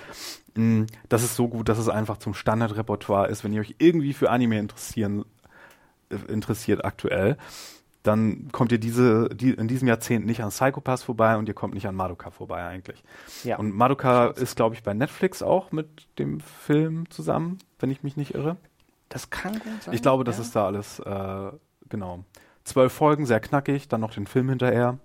[0.55, 3.45] Mm, Das ist so gut, dass es einfach zum Standardrepertoire ist.
[3.45, 5.25] Wenn ihr euch irgendwie für Anime interessieren, äh,
[6.29, 7.37] interessiert aktuell,
[8.03, 11.75] dann kommt ihr diese, die, in diesem Jahrzehnt nicht an Psychopaths vorbei und ihr kommt
[11.75, 13.03] nicht an Madoka vorbei eigentlich.
[13.45, 13.59] Ja.
[13.59, 18.17] Und Madoka ist, glaube ich, bei Netflix auch mit dem Film zusammen, wenn ich mich
[18.17, 18.57] nicht irre.
[19.09, 19.95] das kann gut sein.
[19.95, 20.43] Ich glaube, das ja.
[20.43, 21.53] ist da alles, äh,
[21.89, 22.25] genau.
[22.65, 24.99] Zwölf Folgen, sehr knackig, dann noch den Film hinterher.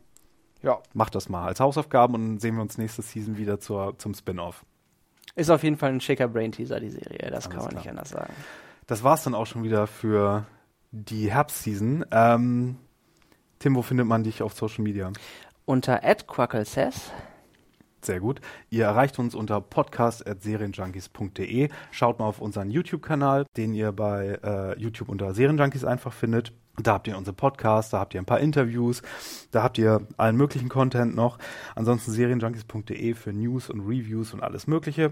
[0.64, 0.80] Ja.
[0.94, 4.16] Macht das mal als Hausaufgaben und dann sehen wir uns nächste Season wieder zur, zum
[4.16, 4.66] Spin-off.
[5.36, 7.30] Ist auf jeden Fall ein schicker Brain-Teaser, die Serie.
[7.30, 7.82] Das Alles kann man klar.
[7.82, 8.34] nicht anders sagen.
[8.88, 10.48] Das war's dann auch schon wieder für
[10.92, 12.06] die Herbstseason.
[12.12, 12.78] Ähm,
[13.60, 15.12] Tim, wo findet man dich auf Social Media?
[15.66, 17.12] Unter @quacklesays
[18.02, 18.40] Sehr gut.
[18.70, 21.70] Ihr erreicht uns unter podcast.serienjunkies.de.
[21.92, 26.54] Schaut mal auf unseren YouTube-Kanal, den ihr bei äh, YouTube unter Serienjunkies einfach findet.
[26.80, 29.02] Da habt ihr unsere Podcasts, da habt ihr ein paar Interviews,
[29.50, 31.40] da habt ihr allen möglichen Content noch.
[31.74, 35.12] Ansonsten serienjunkies.de für News und Reviews und alles Mögliche.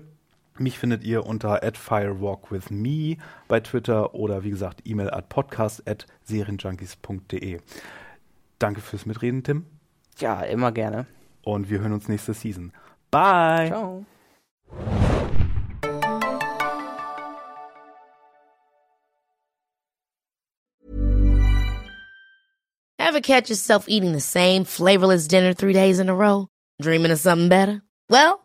[0.58, 7.60] Mich findet ihr unter @firewalkwithme bei Twitter oder wie gesagt E-Mail at podcast@serienjunkies.de.
[8.60, 9.66] Danke fürs Mitreden, Tim,
[10.18, 11.08] Ja, immer gerne.
[11.44, 12.72] und wir hören uns nächste Season.
[13.12, 13.68] Bye.
[13.68, 14.06] Ciao.
[22.98, 26.48] Ever catch yourself eating the same flavorless dinner three days in a row?
[26.82, 27.82] Dreaming of something better?
[28.10, 28.45] Well,